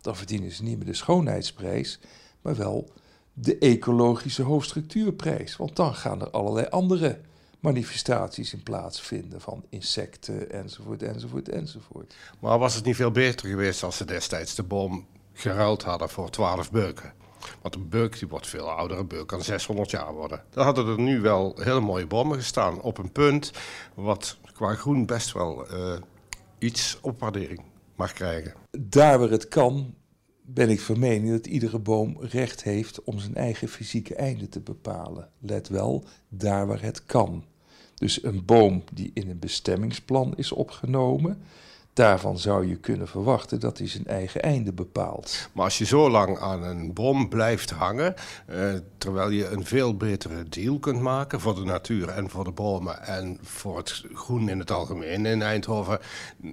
Dan 0.00 0.16
verdienen 0.16 0.50
ze 0.50 0.62
niet 0.62 0.76
meer 0.76 0.86
de 0.86 0.94
schoonheidsprijs, 0.94 2.00
maar 2.42 2.56
wel 2.56 2.90
de 3.32 3.58
ecologische 3.58 4.42
hoofdstructuurprijs. 4.42 5.56
Want 5.56 5.76
dan 5.76 5.94
gaan 5.94 6.20
er 6.20 6.30
allerlei 6.30 6.66
andere 6.66 7.20
manifestaties 7.60 8.52
in 8.52 8.62
plaatsvinden 8.62 9.40
van 9.40 9.64
insecten 9.68 10.50
enzovoort, 10.50 11.02
enzovoort, 11.02 11.48
enzovoort. 11.48 12.14
Maar 12.40 12.58
was 12.58 12.74
het 12.74 12.84
niet 12.84 12.96
veel 12.96 13.10
beter 13.10 13.48
geweest 13.48 13.82
als 13.82 13.96
ze 13.96 14.04
destijds 14.04 14.54
de 14.54 14.62
boom 14.62 15.06
geruild 15.32 15.82
hadden 15.82 16.08
voor 16.08 16.30
12 16.30 16.70
beuken? 16.70 17.12
Want 17.62 17.74
een 17.74 17.88
beuk 17.88 18.18
die 18.18 18.28
wordt 18.28 18.46
veel 18.46 18.70
ouder, 18.70 18.98
een 18.98 19.06
beuk 19.06 19.26
kan 19.26 19.42
600 19.42 19.90
jaar 19.90 20.12
worden. 20.14 20.42
Dan 20.50 20.64
hadden 20.64 20.86
er 20.86 21.00
nu 21.00 21.20
wel 21.20 21.56
hele 21.58 21.80
mooie 21.80 22.06
bomen 22.06 22.36
gestaan 22.36 22.80
op 22.80 22.98
een 22.98 23.12
punt 23.12 23.52
wat 23.94 24.38
qua 24.54 24.74
groen 24.74 25.06
best 25.06 25.32
wel 25.32 25.72
uh, 25.72 25.96
iets 26.58 26.98
opwaardering 27.00 27.62
mag 27.94 28.12
krijgen. 28.12 28.54
Daar 28.70 29.18
waar 29.18 29.30
het 29.30 29.48
kan, 29.48 29.94
ben 30.54 30.68
ik 30.68 30.80
van 30.80 30.98
mening 30.98 31.30
dat 31.30 31.46
iedere 31.46 31.78
boom 31.78 32.16
recht 32.20 32.62
heeft 32.62 33.04
om 33.04 33.18
zijn 33.18 33.34
eigen 33.34 33.68
fysieke 33.68 34.14
einde 34.14 34.48
te 34.48 34.60
bepalen. 34.60 35.28
Let 35.38 35.68
wel, 35.68 36.04
daar 36.28 36.66
waar 36.66 36.82
het 36.82 37.06
kan. 37.06 37.44
Dus 37.94 38.24
een 38.24 38.44
boom 38.44 38.82
die 38.92 39.10
in 39.14 39.30
een 39.30 39.38
bestemmingsplan 39.38 40.36
is 40.36 40.52
opgenomen, 40.52 41.38
Daarvan 41.92 42.38
zou 42.38 42.68
je 42.68 42.76
kunnen 42.76 43.08
verwachten 43.08 43.60
dat 43.60 43.78
hij 43.78 43.88
zijn 43.88 44.06
eigen 44.06 44.42
einde 44.42 44.72
bepaalt. 44.72 45.48
Maar 45.52 45.64
als 45.64 45.78
je 45.78 45.84
zo 45.84 46.10
lang 46.10 46.38
aan 46.38 46.62
een 46.62 46.92
bom 46.92 47.28
blijft 47.28 47.70
hangen, 47.70 48.14
eh, 48.46 48.72
terwijl 48.98 49.30
je 49.30 49.48
een 49.48 49.64
veel 49.64 49.96
betere 49.96 50.48
deal 50.48 50.78
kunt 50.78 51.00
maken 51.00 51.40
voor 51.40 51.54
de 51.54 51.64
natuur 51.64 52.08
en 52.08 52.30
voor 52.30 52.44
de 52.44 52.50
bomen 52.50 53.02
en 53.02 53.38
voor 53.42 53.76
het 53.76 54.04
groen 54.14 54.48
in 54.48 54.58
het 54.58 54.70
algemeen 54.70 55.26
in 55.26 55.42
Eindhoven, 55.42 55.98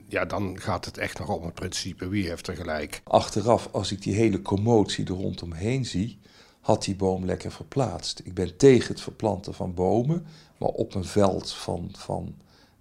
ja, 0.08 0.26
dan 0.26 0.60
gaat 0.60 0.86
het 0.86 0.98
echt 0.98 1.20
nog 1.20 1.30
om 1.30 1.46
het 1.46 1.54
principe 1.54 2.08
wie 2.08 2.28
heeft 2.28 2.48
er 2.48 2.56
gelijk. 2.56 3.02
Achteraf, 3.04 3.70
als 3.72 3.92
ik 3.92 4.02
die 4.02 4.16
hele 4.16 4.42
commotie 4.42 5.06
er 5.06 5.14
rondomheen 5.14 5.86
zie, 5.86 6.20
had 6.62 6.84
die 6.84 6.96
boom 6.96 7.26
lekker 7.26 7.52
verplaatst. 7.52 8.22
Ik 8.24 8.34
ben 8.34 8.58
tegen 8.58 8.88
het 8.88 9.02
verplanten 9.02 9.54
van 9.54 9.74
bomen, 9.74 10.26
maar 10.58 10.70
op 10.70 10.96
een 10.96 11.06
veld 11.06 11.54
van, 11.54 11.90
van 11.98 12.36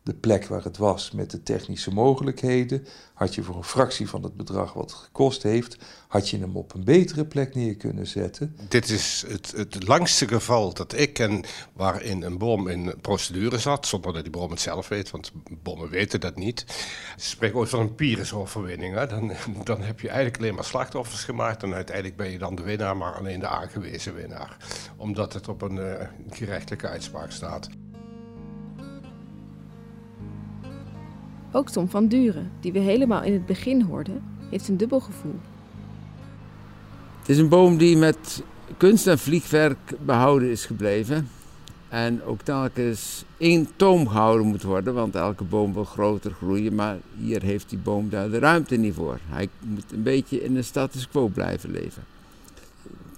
de 0.07 0.15
plek 0.15 0.47
waar 0.47 0.65
het 0.65 0.77
was 0.77 1.11
met 1.11 1.31
de 1.31 1.43
technische 1.43 1.91
mogelijkheden, 1.91 2.87
had 3.15 3.35
je 3.35 3.43
voor 3.43 3.57
een 3.57 3.65
fractie 3.65 4.09
van 4.09 4.23
het 4.23 4.37
bedrag 4.37 4.73
wat 4.73 4.91
het 4.91 5.01
gekost 5.01 5.43
heeft, 5.43 5.77
had 6.09 6.29
je 6.29 6.39
hem 6.39 6.57
op 6.57 6.75
een 6.75 6.85
betere 6.85 7.25
plek 7.25 7.55
neer 7.55 7.77
kunnen 7.77 8.07
zetten. 8.07 8.57
Dit 8.69 8.89
is 8.89 9.25
het, 9.29 9.53
het 9.57 9.87
langste 9.89 10.29
geval 10.29 10.75
dat 10.75 10.93
ik 10.99 11.13
ken 11.13 11.45
waarin 11.73 12.23
een 12.23 12.39
bom 12.39 12.69
in 12.69 12.95
procedure 13.01 13.59
zat, 13.59 13.87
zonder 13.87 14.13
dat 14.13 14.23
die 14.23 14.33
bom 14.33 14.51
het 14.51 14.61
zelf 14.61 14.89
weet, 14.89 15.11
want 15.11 15.33
bommen 15.63 15.89
weten 15.89 16.21
dat 16.21 16.37
niet. 16.37 16.65
Ze 17.17 17.29
spreken 17.29 17.59
ooit 17.59 17.69
van 17.69 17.81
een 17.81 17.95
Pyrrhus-overwinning. 17.95 19.01
Dan, 19.01 19.33
dan 19.65 19.83
heb 19.83 20.01
je 20.01 20.09
eigenlijk 20.09 20.39
alleen 20.39 20.55
maar 20.55 20.65
slachtoffers 20.65 21.25
gemaakt 21.25 21.63
en 21.63 21.75
uiteindelijk 21.75 22.17
ben 22.17 22.31
je 22.31 22.39
dan 22.39 22.55
de 22.55 22.63
winnaar, 22.63 22.97
maar 22.97 23.15
alleen 23.15 23.41
de 23.41 23.49
aangewezen 23.49 24.15
winnaar. 24.15 24.57
Omdat 24.97 25.33
het 25.33 25.49
op 25.49 25.63
een 25.63 25.77
uh, 25.77 25.93
gerechtelijke 26.31 26.89
uitspraak 26.89 27.31
staat. 27.31 27.69
Ook 31.57 31.71
Tom 31.71 31.89
van 31.89 32.09
Duren, 32.09 32.51
die 32.61 32.73
we 32.73 32.79
helemaal 32.79 33.23
in 33.23 33.33
het 33.33 33.47
begin 33.47 33.83
hoorden, 33.83 34.23
heeft 34.51 34.69
een 34.69 34.77
dubbel 34.77 35.01
gevoel. 35.01 35.35
Het 37.19 37.29
is 37.29 37.39
een 37.39 37.49
boom 37.49 37.77
die 37.77 37.97
met 37.97 38.43
kunst 38.77 39.07
en 39.07 39.19
vliegwerk 39.19 39.79
behouden 40.05 40.51
is 40.51 40.67
gebleven. 40.67 41.29
En 41.89 42.23
ook 42.23 42.41
telkens 42.41 43.25
één 43.39 43.69
toom 43.77 44.09
gehouden 44.09 44.47
moet 44.47 44.63
worden, 44.63 44.95
want 44.95 45.15
elke 45.15 45.45
boom 45.45 45.73
wil 45.73 45.85
groter 45.85 46.31
groeien. 46.31 46.75
Maar 46.75 46.97
hier 47.19 47.43
heeft 47.43 47.71
die 47.71 47.79
boom 47.79 48.09
daar 48.09 48.31
de 48.31 48.39
ruimte 48.39 48.77
niet 48.77 48.95
voor. 48.95 49.19
Hij 49.29 49.49
moet 49.61 49.93
een 49.93 50.03
beetje 50.03 50.43
in 50.43 50.55
de 50.55 50.63
status 50.63 51.09
quo 51.09 51.27
blijven 51.29 51.71
leven. 51.71 52.05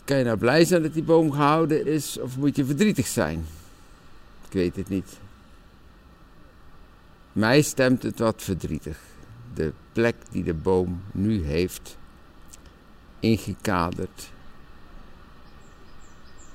Kan 0.05 0.19
je 0.19 0.25
nou 0.25 0.37
blij 0.37 0.65
zijn 0.65 0.83
dat 0.83 0.95
die 0.95 1.03
boom 1.03 1.33
gehouden 1.33 1.87
is, 1.87 2.19
of 2.21 2.37
moet 2.37 2.57
je 2.57 2.65
verdrietig 2.65 3.07
zijn? 3.07 3.47
Ik 4.47 4.53
weet 4.53 4.77
het 4.77 4.89
niet. 4.89 5.19
Mij 7.33 7.63
stemt 7.63 8.03
het 8.03 8.19
wat 8.19 8.43
verdrietig. 8.43 9.01
De 9.55 9.73
plek 9.93 10.17
die 10.31 10.45
de 10.45 10.55
boom 10.55 11.03
nu 11.13 11.45
heeft, 11.45 11.97
ingekaderd. 13.21 14.31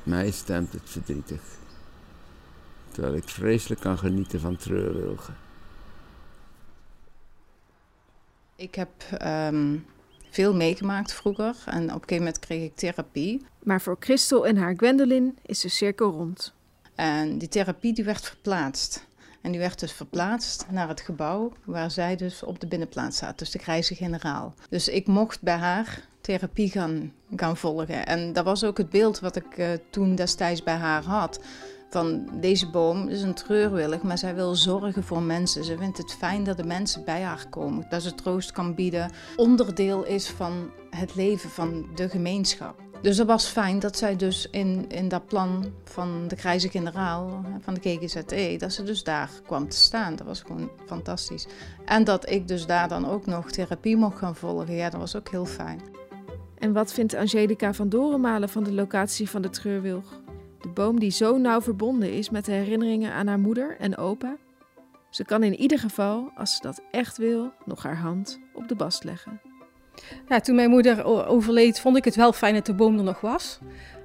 Mij 0.03 0.31
stemt 0.31 0.73
het 0.73 0.89
verdrietig. 0.89 1.41
Terwijl 2.91 3.15
ik 3.15 3.29
vreselijk 3.29 3.81
kan 3.81 3.97
genieten 3.97 4.39
van 4.39 4.55
treurwilgen. 4.55 5.37
Ik 8.55 8.75
heb 8.75 8.89
um, 9.21 9.85
veel 10.29 10.55
meegemaakt 10.55 11.13
vroeger 11.13 11.55
en 11.65 11.83
op 11.83 11.89
een 11.89 11.91
gegeven 11.91 12.17
moment 12.17 12.39
kreeg 12.39 12.63
ik 12.63 12.75
therapie. 12.75 13.45
Maar 13.63 13.81
voor 13.81 13.97
Christel 13.99 14.47
en 14.47 14.57
haar 14.57 14.73
Gwendolyn 14.75 15.37
is 15.41 15.59
de 15.59 15.69
cirkel 15.69 16.11
rond. 16.11 16.53
En 16.95 17.37
die 17.37 17.47
therapie 17.47 17.93
die 17.93 18.03
werd 18.03 18.25
verplaatst. 18.25 19.05
En 19.43 19.51
die 19.51 19.59
werd 19.59 19.79
dus 19.79 19.91
verplaatst 19.91 20.65
naar 20.69 20.87
het 20.87 21.01
gebouw 21.01 21.51
waar 21.65 21.91
zij 21.91 22.15
dus 22.15 22.43
op 22.43 22.59
de 22.59 22.67
binnenplaats 22.67 23.17
zat, 23.17 23.39
dus 23.39 23.51
de 23.51 23.59
grijze 23.59 23.95
generaal. 23.95 24.53
Dus 24.69 24.87
ik 24.87 25.07
mocht 25.07 25.41
bij 25.41 25.57
haar 25.57 26.07
therapie 26.21 26.69
gaan, 26.69 27.13
gaan 27.35 27.57
volgen. 27.57 28.05
En 28.05 28.33
dat 28.33 28.45
was 28.45 28.63
ook 28.63 28.77
het 28.77 28.89
beeld 28.89 29.19
wat 29.19 29.35
ik 29.35 29.57
uh, 29.57 29.67
toen 29.89 30.15
destijds 30.15 30.63
bij 30.63 30.75
haar 30.75 31.03
had. 31.03 31.39
Van 31.89 32.29
deze 32.39 32.69
boom 32.69 33.07
is 33.07 33.21
een 33.21 33.33
treurwillig, 33.33 34.01
maar 34.01 34.17
zij 34.17 34.35
wil 34.35 34.55
zorgen 34.55 35.03
voor 35.03 35.21
mensen. 35.21 35.63
Ze 35.63 35.77
vindt 35.77 35.97
het 35.97 36.13
fijn 36.13 36.43
dat 36.43 36.57
de 36.57 36.63
mensen 36.63 37.03
bij 37.03 37.21
haar 37.21 37.47
komen, 37.49 37.85
dat 37.89 38.01
ze 38.01 38.15
troost 38.15 38.51
kan 38.51 38.75
bieden. 38.75 39.11
Onderdeel 39.35 40.03
is 40.03 40.29
van 40.29 40.71
het 40.89 41.15
leven 41.15 41.49
van 41.49 41.85
de 41.95 42.09
gemeenschap. 42.09 42.82
Dus 43.03 43.17
dat 43.17 43.27
was 43.27 43.45
fijn 43.45 43.79
dat 43.79 43.97
zij 43.97 44.15
dus 44.15 44.47
in, 44.51 44.85
in 44.89 45.07
dat 45.07 45.25
plan 45.25 45.73
van 45.83 46.27
de 46.27 46.35
grijze 46.35 46.69
generaal, 46.69 47.45
van 47.61 47.73
de 47.73 47.79
KGZE, 47.79 48.55
dat 48.57 48.73
ze 48.73 48.83
dus 48.83 49.03
daar 49.03 49.29
kwam 49.45 49.69
te 49.69 49.77
staan. 49.77 50.15
Dat 50.15 50.27
was 50.27 50.41
gewoon 50.41 50.69
fantastisch. 50.85 51.47
En 51.85 52.03
dat 52.03 52.29
ik 52.29 52.47
dus 52.47 52.65
daar 52.65 52.87
dan 52.87 53.09
ook 53.09 53.25
nog 53.25 53.51
therapie 53.51 53.97
mocht 53.97 54.17
gaan 54.17 54.35
volgen, 54.35 54.75
ja, 54.75 54.89
dat 54.89 54.99
was 54.99 55.15
ook 55.15 55.29
heel 55.29 55.45
fijn. 55.45 55.81
En 56.57 56.73
wat 56.73 56.93
vindt 56.93 57.13
Angelica 57.13 57.73
van 57.73 57.89
Dorenmalen 57.89 58.49
van 58.49 58.63
de 58.63 58.73
locatie 58.73 59.29
van 59.29 59.41
de 59.41 59.49
treurwilg? 59.49 60.21
De 60.59 60.69
boom 60.69 60.99
die 60.99 61.11
zo 61.11 61.37
nauw 61.37 61.61
verbonden 61.61 62.13
is 62.13 62.29
met 62.29 62.45
de 62.45 62.51
herinneringen 62.51 63.13
aan 63.13 63.27
haar 63.27 63.39
moeder 63.39 63.77
en 63.79 63.97
opa? 63.97 64.37
Ze 65.09 65.25
kan 65.25 65.43
in 65.43 65.55
ieder 65.55 65.79
geval, 65.79 66.31
als 66.35 66.55
ze 66.55 66.61
dat 66.61 66.81
echt 66.91 67.17
wil, 67.17 67.51
nog 67.65 67.83
haar 67.83 67.97
hand 67.97 68.39
op 68.53 68.67
de 68.67 68.75
bast 68.75 69.03
leggen. 69.03 69.41
Ja, 70.29 70.39
toen 70.39 70.55
mijn 70.55 70.69
moeder 70.69 71.05
overleed, 71.27 71.79
vond 71.79 71.97
ik 71.97 72.05
het 72.05 72.15
wel 72.15 72.33
fijn 72.33 72.53
dat 72.53 72.65
de 72.65 72.73
boom 72.73 72.97
er 72.97 73.03
nog 73.03 73.21
was. 73.21 73.59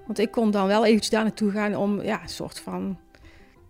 Want 0.06 0.18
ik 0.18 0.30
kon 0.30 0.50
dan 0.50 0.66
wel 0.66 0.84
eventjes 0.84 1.10
daar 1.10 1.22
naartoe 1.22 1.50
gaan 1.50 1.76
om 1.76 2.02
ja, 2.02 2.22
een 2.22 2.28
soort 2.28 2.60
van 2.60 2.98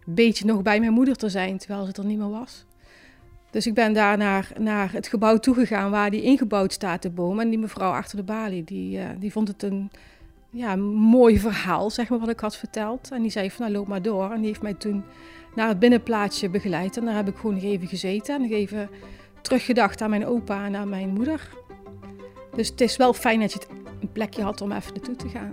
beetje 0.04 0.44
nog 0.44 0.62
bij 0.62 0.80
mijn 0.80 0.92
moeder 0.92 1.16
te 1.16 1.28
zijn, 1.28 1.58
terwijl 1.58 1.84
ze 1.84 1.92
er 1.92 2.04
niet 2.04 2.18
meer 2.18 2.30
was. 2.30 2.64
Dus 3.50 3.66
ik 3.66 3.74
ben 3.74 3.92
daar 3.92 4.16
naar, 4.16 4.52
naar 4.58 4.92
het 4.92 5.08
gebouw 5.08 5.38
toegegaan 5.38 5.90
waar 5.90 6.10
die 6.10 6.22
ingebouwd 6.22 6.72
staat, 6.72 7.02
de 7.02 7.10
boom. 7.10 7.40
En 7.40 7.48
die 7.48 7.58
mevrouw 7.58 7.90
achter 7.90 8.16
de 8.16 8.22
balie, 8.22 8.64
die, 8.64 8.98
uh, 8.98 9.04
die 9.18 9.32
vond 9.32 9.48
het 9.48 9.62
een 9.62 9.90
ja, 10.50 10.76
mooi 10.76 11.38
verhaal, 11.38 11.90
zeg 11.90 12.08
maar, 12.08 12.18
wat 12.18 12.28
ik 12.28 12.40
had 12.40 12.56
verteld. 12.56 13.10
En 13.10 13.22
die 13.22 13.30
zei 13.30 13.50
van, 13.50 13.64
nou, 13.64 13.76
loop 13.76 13.88
maar 13.88 14.02
door. 14.02 14.30
En 14.30 14.36
die 14.36 14.46
heeft 14.46 14.62
mij 14.62 14.74
toen 14.74 15.04
naar 15.54 15.68
het 15.68 15.78
binnenplaatsje 15.78 16.48
begeleid. 16.48 16.96
En 16.96 17.04
daar 17.04 17.16
heb 17.16 17.28
ik 17.28 17.36
gewoon 17.36 17.56
even 17.56 17.88
gezeten 17.88 18.34
en 18.34 18.52
even 18.52 18.90
teruggedacht 19.40 20.00
aan 20.00 20.10
mijn 20.10 20.26
opa 20.26 20.64
en 20.64 20.76
aan 20.76 20.88
mijn 20.88 21.08
moeder. 21.08 21.48
Dus 22.58 22.68
het 22.68 22.80
is 22.80 22.96
wel 22.96 23.12
fijn 23.12 23.40
dat 23.40 23.52
je 23.52 23.58
een 24.00 24.12
plekje 24.12 24.42
had 24.42 24.60
om 24.60 24.72
even 24.72 24.92
naartoe 24.94 25.16
te 25.16 25.28
gaan. 25.28 25.52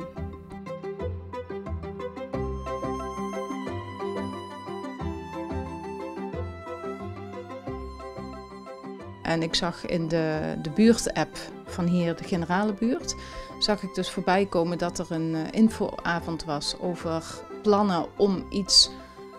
En 9.24 9.41
ik 9.41 9.56
zag 9.56 9.86
in 9.86 10.08
de, 10.08 10.56
de 10.62 10.70
buurt-app 10.70 11.38
van 11.65 11.86
hier, 11.86 12.15
de 12.15 12.24
generale 12.24 12.74
buurt, 12.74 13.15
zag 13.60 13.84
ik 13.84 13.94
dus 13.94 14.10
voorbij 14.10 14.46
komen 14.46 14.78
dat 14.78 15.00
er 15.00 15.12
een 15.12 15.34
uh, 15.34 15.41
infoavond 15.52 16.46
was 16.46 16.76
over 16.80 17.24
plannen 17.62 18.06
om 18.18 18.46
iets 18.50 18.89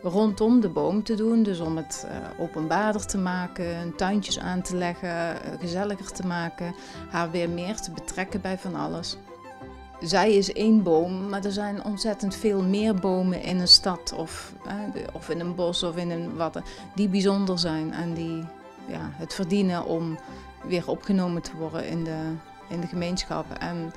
rondom 0.09 0.61
de 0.61 0.69
boom 0.69 1.03
te 1.03 1.15
doen. 1.15 1.43
Dus 1.43 1.61
om 1.61 1.77
het 1.77 2.07
uh, 2.07 2.41
openbaarder 2.41 3.07
te 3.07 3.19
maken, 3.19 3.97
tuintjes 3.97 4.39
aan 4.39 4.63
te 4.63 4.77
leggen, 4.77 5.09
uh, 5.09 5.61
gezelliger 5.61 6.13
te 6.13 6.27
maken, 6.27 6.75
haar 7.11 7.31
weer 7.31 7.51
meer 7.51 7.81
te 7.81 7.91
betrekken 7.91 8.41
bij 8.41 8.59
van 8.59 8.75
alles. 8.75 9.17
Zij 10.01 10.35
is 10.35 10.53
één 10.53 10.83
boom, 10.83 11.29
maar 11.29 11.45
er 11.45 11.53
zijn 11.53 11.85
ontzettend 11.85 12.35
veel 12.35 12.63
meer 12.63 12.95
bomen 12.95 13.43
in 13.43 13.59
een 13.59 13.69
stad 13.69 14.13
of, 14.17 14.53
of 15.13 15.29
in 15.29 15.41
een 15.41 15.55
bos 15.55 15.83
of 15.83 15.97
in 15.97 16.11
een 16.11 16.37
wat 16.37 16.61
die 16.95 17.09
bijzonder 17.09 17.59
zijn 17.59 17.93
en 17.93 18.15
die 18.15 18.45
ja, 18.87 19.11
het 19.13 19.35
verdienen 19.35 19.85
om 19.85 20.19
weer 20.67 20.89
opgenomen 20.89 21.43
te 21.43 21.57
worden 21.57 21.89
in 21.89 22.05
de, 22.05 22.33
in 22.69 22.81
de 22.81 22.87
gemeenschap. 22.87 23.47
En 23.59 23.93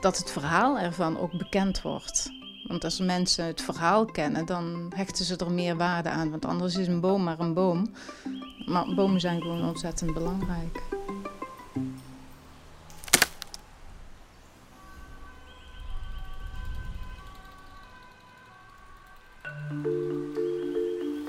dat 0.00 0.18
het 0.18 0.30
verhaal 0.30 0.78
ervan 0.78 1.18
ook 1.18 1.32
bekend 1.38 1.82
wordt. 1.82 2.30
Want 2.66 2.84
als 2.84 3.00
mensen 3.00 3.44
het 3.44 3.60
verhaal 3.62 4.04
kennen, 4.04 4.46
dan 4.46 4.92
hechten 4.94 5.24
ze 5.24 5.36
er 5.36 5.52
meer 5.52 5.76
waarde 5.76 6.08
aan. 6.08 6.30
Want 6.30 6.44
anders 6.44 6.76
is 6.76 6.86
een 6.86 7.00
boom 7.00 7.22
maar 7.22 7.40
een 7.40 7.54
boom. 7.54 7.92
Maar 8.66 8.94
bomen 8.94 9.20
zijn 9.20 9.40
gewoon 9.40 9.68
ontzettend 9.68 10.14
belangrijk. 10.14 10.82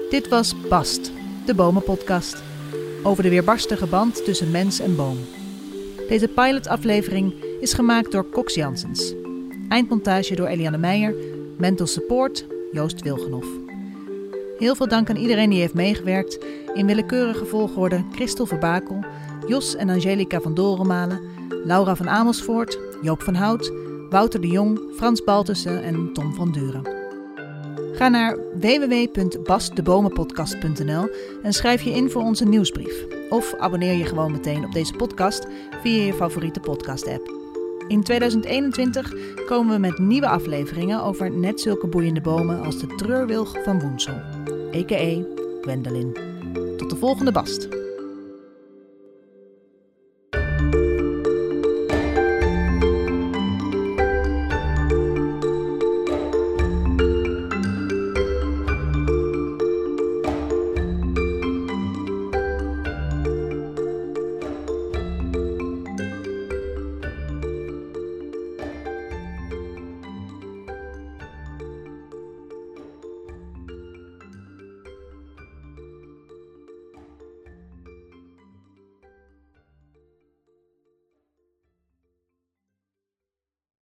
Dit 0.10 0.28
was 0.28 0.68
Bast, 0.70 1.12
de 1.46 1.54
Bomenpodcast 1.56 2.44
over 3.04 3.24
de 3.24 3.30
weerbarstige 3.30 3.86
band 3.86 4.26
tussen 4.26 4.52
mens 4.52 4.80
en 4.80 4.96
boom. 4.96 5.18
Deze 6.08 6.28
pilotaflevering 6.28 7.34
is 7.60 7.74
gemaakt 7.74 8.12
door 8.12 8.30
Cox 8.30 8.54
Janssens. 8.54 9.25
Eindmontage 9.70 10.36
door 10.36 10.48
Eliane 10.48 10.78
Meijer, 10.78 11.16
mental 11.58 11.88
support 11.88 12.46
Joost 12.72 13.02
Wilgenhof. 13.02 13.46
Heel 14.58 14.76
veel 14.76 14.88
dank 14.88 15.10
aan 15.10 15.16
iedereen 15.16 15.50
die 15.50 15.60
heeft 15.60 15.74
meegewerkt. 15.74 16.46
In 16.74 16.86
willekeurige 16.86 17.46
volgorde 17.46 18.04
Christel 18.12 18.46
Verbakel, 18.46 19.04
Jos 19.48 19.76
en 19.76 19.90
Angelica 19.90 20.42
van 20.42 20.54
Dorenmalen, 20.54 21.20
Laura 21.64 21.96
van 21.96 22.10
Amersfoort, 22.10 22.80
Joop 23.02 23.22
van 23.22 23.36
Hout, 23.36 23.72
Wouter 24.10 24.42
de 24.42 24.48
Jong, 24.48 24.80
Frans 24.96 25.24
Baltussen 25.24 25.84
en 25.84 26.10
Tom 26.14 26.34
van 26.34 26.52
Duren. 26.52 26.94
Ga 27.92 28.08
naar 28.08 28.38
www.basdebomenpodcast.nl 28.60 31.10
en 31.44 31.54
schrijf 31.54 31.82
je 31.82 31.92
in 31.92 32.10
voor 32.10 32.22
onze 32.22 32.46
nieuwsbrief. 32.46 33.06
Of 33.30 33.56
abonneer 33.58 33.94
je 33.94 34.06
gewoon 34.06 34.32
meteen 34.32 34.66
op 34.66 34.72
deze 34.72 34.94
podcast 34.94 35.48
via 35.82 36.04
je 36.04 36.14
favoriete 36.14 36.60
podcast-app. 36.60 37.45
In 37.88 38.04
2021 38.04 39.14
komen 39.46 39.74
we 39.74 39.80
met 39.80 39.98
nieuwe 39.98 40.28
afleveringen 40.28 41.04
over 41.04 41.32
net 41.32 41.62
zulke 41.62 41.88
boeiende 41.88 42.22
bomen 42.22 42.64
als 42.64 42.80
de 42.80 42.88
treurwilg 42.88 43.64
van 43.64 43.80
Woensel, 43.80 44.22
a.k.a. 44.76 45.24
Gwendolyn. 45.62 46.14
Tot 46.78 46.90
de 46.90 46.96
volgende 46.96 47.32
bast. 47.32 47.75